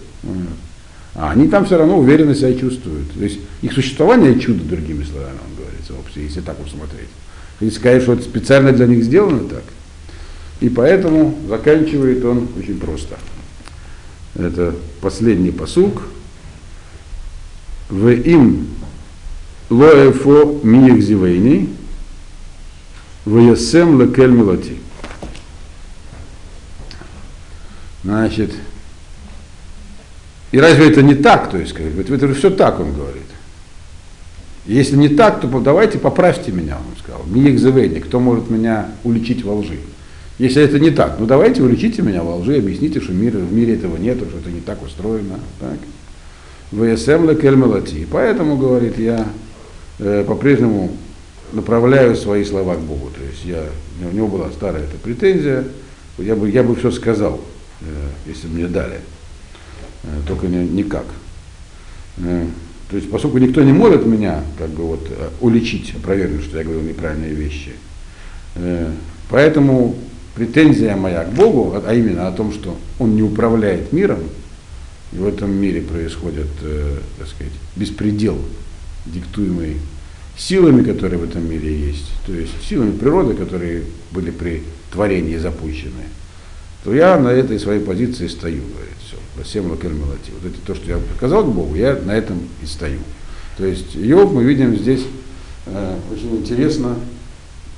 А 1.16 1.32
они 1.32 1.48
там 1.48 1.66
все 1.66 1.78
равно 1.78 1.98
уверенно 1.98 2.36
себя 2.36 2.54
чувствуют. 2.54 3.10
То 3.14 3.24
есть 3.24 3.40
их 3.62 3.72
существование 3.72 4.38
чудо, 4.38 4.66
другими 4.66 5.06
словами, 5.06 5.38
он 5.48 5.64
говорит, 5.64 5.90
вообще, 5.90 6.24
если 6.24 6.42
так 6.42 6.60
усмотреть. 6.60 7.08
Если 7.62 7.78
сказать, 7.78 8.04
что 8.04 8.14
это 8.14 8.24
специально 8.24 8.74
для 8.74 8.86
них 8.86 9.06
сделано 9.06 9.48
так. 9.48 9.64
И 10.60 10.68
поэтому 10.68 11.38
заканчивает 11.48 12.26
он 12.26 12.50
очень 12.60 12.78
просто. 12.78 13.18
Это 14.36 14.76
последний 15.00 15.52
посук. 15.52 16.02
В 17.90 18.10
им 18.10 18.68
лоэфо 19.72 20.60
миях 20.64 21.02
зивейни, 21.02 21.70
в 23.26 23.38
ясем 23.40 24.00
лекель 24.00 24.32
мелати. 24.32 24.78
Значит, 28.04 28.52
и 30.52 30.60
разве 30.60 30.90
это 30.90 31.02
не 31.02 31.16
так? 31.16 31.50
То 31.50 31.58
есть, 31.58 31.74
как, 31.74 31.86
это, 31.86 32.14
это 32.14 32.34
все 32.34 32.50
так, 32.50 32.80
он 32.80 32.94
говорит. 32.94 33.22
Если 34.66 34.96
не 34.96 35.10
так, 35.10 35.40
то 35.40 35.48
давайте 35.60 35.98
поправьте 35.98 36.52
меня, 36.52 36.78
он 36.78 36.98
сказал. 37.00 37.24
Миек 37.26 37.58
Зевейни, 37.58 38.00
кто 38.00 38.20
может 38.20 38.50
меня 38.50 38.90
уличить 39.04 39.44
во 39.44 39.56
лжи? 39.56 39.80
Если 40.38 40.62
это 40.62 40.80
не 40.80 40.90
так, 40.90 41.18
ну 41.20 41.26
давайте 41.26 41.62
уличите 41.62 42.02
меня 42.02 42.24
во 42.24 42.36
лжи, 42.38 42.58
объясните, 42.58 43.00
что 43.00 43.14
мир, 43.14 43.38
в 43.38 43.54
мире 43.54 43.76
этого 43.76 43.98
нет, 43.98 44.18
что 44.18 44.38
это 44.38 44.50
не 44.50 44.60
так 44.60 44.82
устроено. 44.84 45.40
Так? 45.60 45.78
ВСМ 46.72 47.30
лекель. 47.30 48.08
Поэтому, 48.12 48.58
говорит, 48.58 48.98
я 48.98 49.28
э, 50.00 50.24
по-прежнему 50.28 50.92
направляю 51.54 52.16
свои 52.16 52.44
слова 52.46 52.76
к 52.76 52.80
Богу. 52.80 53.10
То 53.16 53.24
есть 53.24 53.46
я, 53.46 53.64
у 54.08 54.14
него 54.14 54.28
была 54.28 54.52
старая 54.52 54.84
эта 54.84 54.98
претензия, 54.98 55.66
я 56.18 56.36
бы, 56.36 56.50
я 56.50 56.64
бы 56.64 56.76
все 56.76 56.92
сказал, 56.92 57.42
э, 57.82 57.86
если 58.26 58.48
бы 58.48 58.56
мне 58.56 58.68
дали. 58.68 59.00
Э, 60.04 60.08
только 60.28 60.48
не, 60.48 60.68
никак. 60.68 61.06
То 62.18 62.98
есть, 62.98 63.10
поскольку 63.10 63.38
никто 63.38 63.64
не 63.64 63.72
может 63.72 64.06
меня 64.06 64.44
как 64.58 64.70
бы 64.70 64.84
вот 64.84 65.10
уличить, 65.40 65.94
опровергнуть, 65.96 66.44
что 66.44 66.58
я 66.58 66.66
говорю 66.66 66.82
неправильные 66.82 67.34
вещи, 67.34 67.72
поэтому 69.30 69.96
претензия 70.36 70.98
моя 70.98 71.24
к 71.24 71.30
Богу, 71.30 71.82
а 71.84 71.94
именно 71.94 72.28
о 72.28 72.34
том, 72.34 72.52
что 72.52 72.78
Он 73.00 73.16
не 73.16 73.24
управляет 73.24 73.94
миром, 73.94 74.20
и 75.14 75.18
в 75.18 75.26
этом 75.26 75.52
мире 75.52 75.82
происходит, 75.82 76.48
так 77.18 77.28
сказать, 77.30 77.54
беспредел, 77.78 78.38
диктуемый 79.06 79.78
силами, 80.38 80.84
которые 80.84 81.20
в 81.20 81.24
этом 81.24 81.50
мире 81.50 81.88
есть, 81.88 82.12
то 82.26 82.34
есть 82.34 82.54
силами 82.68 82.98
природы, 82.98 83.36
которые 83.36 83.84
были 84.12 84.32
при 84.32 84.64
творении 84.92 85.38
запущены, 85.38 86.04
то 86.84 86.94
я 86.94 87.18
на 87.20 87.30
этой 87.30 87.60
своей 87.60 87.82
позиции 87.82 88.28
стою, 88.28 88.64
говорит, 88.64 88.96
все, 89.06 89.44
всем 89.44 89.70
лакель 89.70 89.94
молоти. 89.94 90.32
Вот 90.42 90.52
это 90.52 90.60
то, 90.66 90.76
что 90.76 90.90
я 90.90 90.98
показал 90.98 91.44
к 91.44 91.54
Богу, 91.54 91.76
я 91.76 91.96
на 91.96 92.12
этом 92.12 92.40
и 92.62 92.66
стою. 92.66 93.00
То 93.58 93.66
есть 93.66 93.94
Йов 93.96 94.34
мы 94.34 94.44
видим 94.44 94.76
здесь 94.76 95.06
э, 95.68 95.96
очень 96.12 96.38
интересно, 96.38 96.96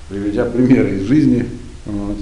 приведя 0.10 0.46
примеры 0.46 0.98
из 0.98 1.04
жизни, 1.04 1.46
вот, 1.86 2.18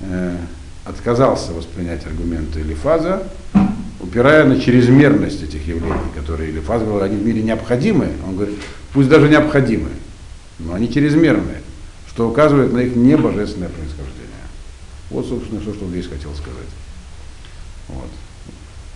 э, 0.00 0.36
отказался 0.84 1.52
воспринять 1.52 2.06
аргументы 2.06 2.60
Элифаза, 2.60 3.24
упирая 4.16 4.46
на 4.46 4.58
чрезмерность 4.58 5.42
этих 5.42 5.66
явлений, 5.66 6.10
которые 6.14 6.50
Элифаз 6.50 6.80
говорил, 6.80 7.02
они 7.02 7.16
в 7.22 7.26
мире 7.26 7.42
необходимы. 7.42 8.12
Он 8.26 8.34
говорит, 8.34 8.56
пусть 8.94 9.10
даже 9.10 9.28
необходимы, 9.28 9.90
но 10.58 10.72
они 10.72 10.90
чрезмерные, 10.90 11.60
что 12.08 12.26
указывает 12.26 12.72
на 12.72 12.78
их 12.78 12.96
небожественное 12.96 13.68
происхождение. 13.68 14.46
Вот, 15.10 15.26
собственно, 15.26 15.60
все, 15.60 15.74
что 15.74 15.84
он 15.84 15.90
здесь 15.90 16.06
хотел 16.06 16.34
сказать. 16.34 16.70
Вот. 17.88 18.08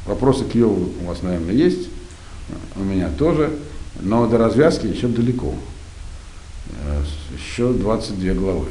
Вопросы 0.06 0.46
к 0.46 0.54
Йову 0.54 0.88
у 1.02 1.04
вас, 1.04 1.20
наверное, 1.20 1.52
есть, 1.52 1.90
у 2.76 2.82
меня 2.82 3.10
тоже, 3.10 3.50
но 4.00 4.26
до 4.26 4.38
развязки 4.38 4.86
еще 4.86 5.06
далеко. 5.06 5.54
Э, 6.86 7.02
еще 7.36 7.74
22 7.74 8.32
главы. 8.32 8.68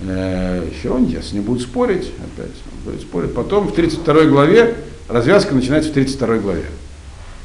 Э, 0.00 0.68
еще 0.70 0.90
он, 0.90 1.06
если 1.06 1.36
не 1.36 1.40
будет 1.40 1.62
спорить, 1.62 2.12
опять 2.18 2.52
он 2.72 2.92
будет 2.92 3.00
спорить. 3.00 3.34
Потом 3.34 3.68
в 3.68 3.74
32 3.74 4.24
главе, 4.24 4.76
развязка 5.08 5.54
начинается 5.54 5.90
в 5.90 5.94
32 5.94 6.38
главе. 6.38 6.64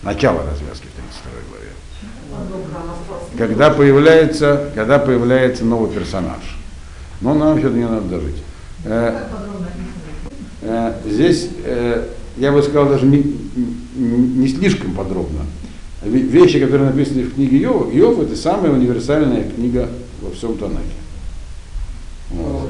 Начало 0.03 0.39
развязки 0.39 0.87
в 0.87 0.95
32 0.95 1.31
главе. 1.49 1.69
Когда 3.37 3.69
появляется, 3.69 4.71
когда 4.75 4.99
появляется 4.99 5.63
новый 5.63 5.89
персонаж. 5.89 6.41
Но 7.21 7.35
нам 7.35 7.61
до 7.61 7.69
нее 7.69 7.87
надо 7.87 8.07
дожить. 8.07 8.37
Э, 8.83 9.27
э, 10.61 10.93
здесь, 11.05 11.49
э, 11.63 12.07
я 12.37 12.51
бы 12.51 12.61
сказал, 12.63 12.89
даже 12.89 13.05
не, 13.05 13.23
не 13.95 14.47
слишком 14.47 14.93
подробно. 14.93 15.41
Вещи, 16.03 16.59
которые 16.59 16.89
написаны 16.89 17.23
в 17.23 17.35
книге 17.35 17.57
Йов, 17.57 17.93
Йов 17.93 18.19
это 18.19 18.35
самая 18.35 18.71
универсальная 18.71 19.43
книга 19.43 19.87
во 20.21 20.31
всем 20.31 20.57
Танахе. 20.57 20.81
Вот. 22.33 22.69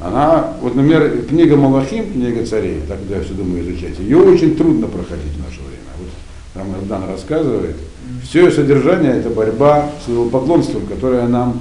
Она, 0.00 0.54
вот, 0.60 0.74
например, 0.74 1.22
книга 1.28 1.56
Малахим, 1.56 2.12
книга 2.12 2.44
царей, 2.44 2.80
так 2.86 2.98
я 3.08 3.22
все 3.22 3.32
думаю 3.32 3.62
изучать, 3.62 3.98
ее 3.98 4.18
очень 4.18 4.56
трудно 4.56 4.86
проходить 4.86 5.32
в 5.32 5.38
наше 5.38 5.60
время. 5.60 5.80
Вот 5.98 6.08
там 6.52 6.74
Ирдан 6.78 7.08
рассказывает, 7.08 7.76
все 8.22 8.44
ее 8.44 8.50
содержание 8.50 9.12
это 9.12 9.30
борьба 9.30 9.90
с 10.04 10.30
поклонством, 10.30 10.86
которое 10.86 11.26
нам 11.26 11.60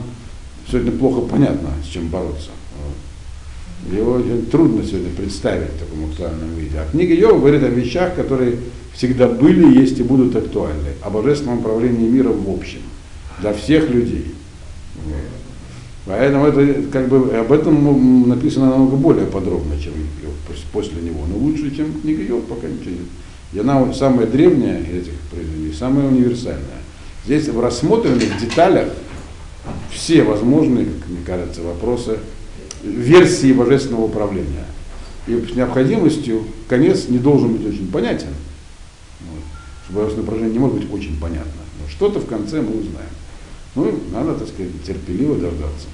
сегодня 0.70 0.92
плохо 0.92 1.22
понятно, 1.22 1.70
с 1.84 1.88
чем 1.88 2.10
бороться. 2.10 2.50
Вот. 2.82 3.98
Его 3.98 4.14
очень 4.14 4.46
трудно 4.48 4.84
сегодня 4.84 5.12
представить 5.12 5.70
в 5.70 5.80
таком 5.80 6.10
актуальном 6.10 6.56
виде. 6.56 6.80
А 6.80 6.90
книга 6.92 7.14
Йова 7.14 7.40
говорит 7.40 7.64
о 7.64 7.70
вещах, 7.70 8.16
которые 8.16 8.58
всегда 8.94 9.28
были, 9.28 9.80
есть 9.80 10.00
и 10.00 10.04
будут 10.04 10.36
актуальны. 10.36 10.90
О 11.02 11.10
божественном 11.10 11.60
управлении 11.60 12.10
миром 12.10 12.44
в 12.44 12.50
общем, 12.50 12.80
для 13.40 13.54
всех 13.54 13.90
людей. 13.90 14.34
Вот. 15.06 15.43
Поэтому 16.06 16.48
это, 16.48 16.90
как 16.92 17.08
бы, 17.08 17.34
об 17.38 17.52
этом 17.52 18.28
написано 18.28 18.70
намного 18.70 18.98
более 18.98 19.26
подробно, 19.26 19.80
чем 19.82 19.94
после 20.74 21.02
него. 21.02 21.26
Но 21.28 21.38
лучше, 21.38 21.74
чем 21.74 22.02
книга 22.02 22.22
Йов, 22.24 22.46
пока 22.46 22.68
ничего 22.68 22.92
нет. 22.92 23.08
И 23.54 23.60
она 23.60 23.94
самая 23.94 24.26
древняя 24.26 24.82
из 24.82 25.04
этих 25.04 25.20
произведений, 25.32 25.74
самая 25.74 26.08
универсальная. 26.08 26.82
Здесь 27.26 27.48
в 27.48 27.60
рассмотренных 27.62 28.38
деталях 28.40 28.90
все 29.92 30.24
возможные, 30.24 30.86
как 30.86 31.10
мне 31.10 31.20
кажется, 31.26 31.62
вопросы 31.62 32.18
версии 32.84 33.54
божественного 33.54 34.06
управления. 34.06 34.66
И 35.28 35.36
с 35.36 35.56
необходимостью 35.56 36.44
конец 36.68 37.08
не 37.08 37.20
должен 37.20 37.54
быть 37.54 37.66
очень 37.66 37.90
понятен. 37.90 38.28
Вот. 39.22 39.96
Божественное 39.96 40.24
управление 40.24 40.54
не 40.54 40.60
может 40.60 40.80
быть 40.80 40.92
очень 40.92 41.18
понятно. 41.20 41.62
Но 41.80 41.88
что-то 41.90 42.20
в 42.20 42.26
конце 42.26 42.62
мы 42.62 42.72
узнаем. 42.72 43.14
Ну, 43.76 44.00
надо, 44.12 44.34
так 44.34 44.50
сказать, 44.50 44.72
терпеливо 44.86 45.36
дождаться. 45.36 45.88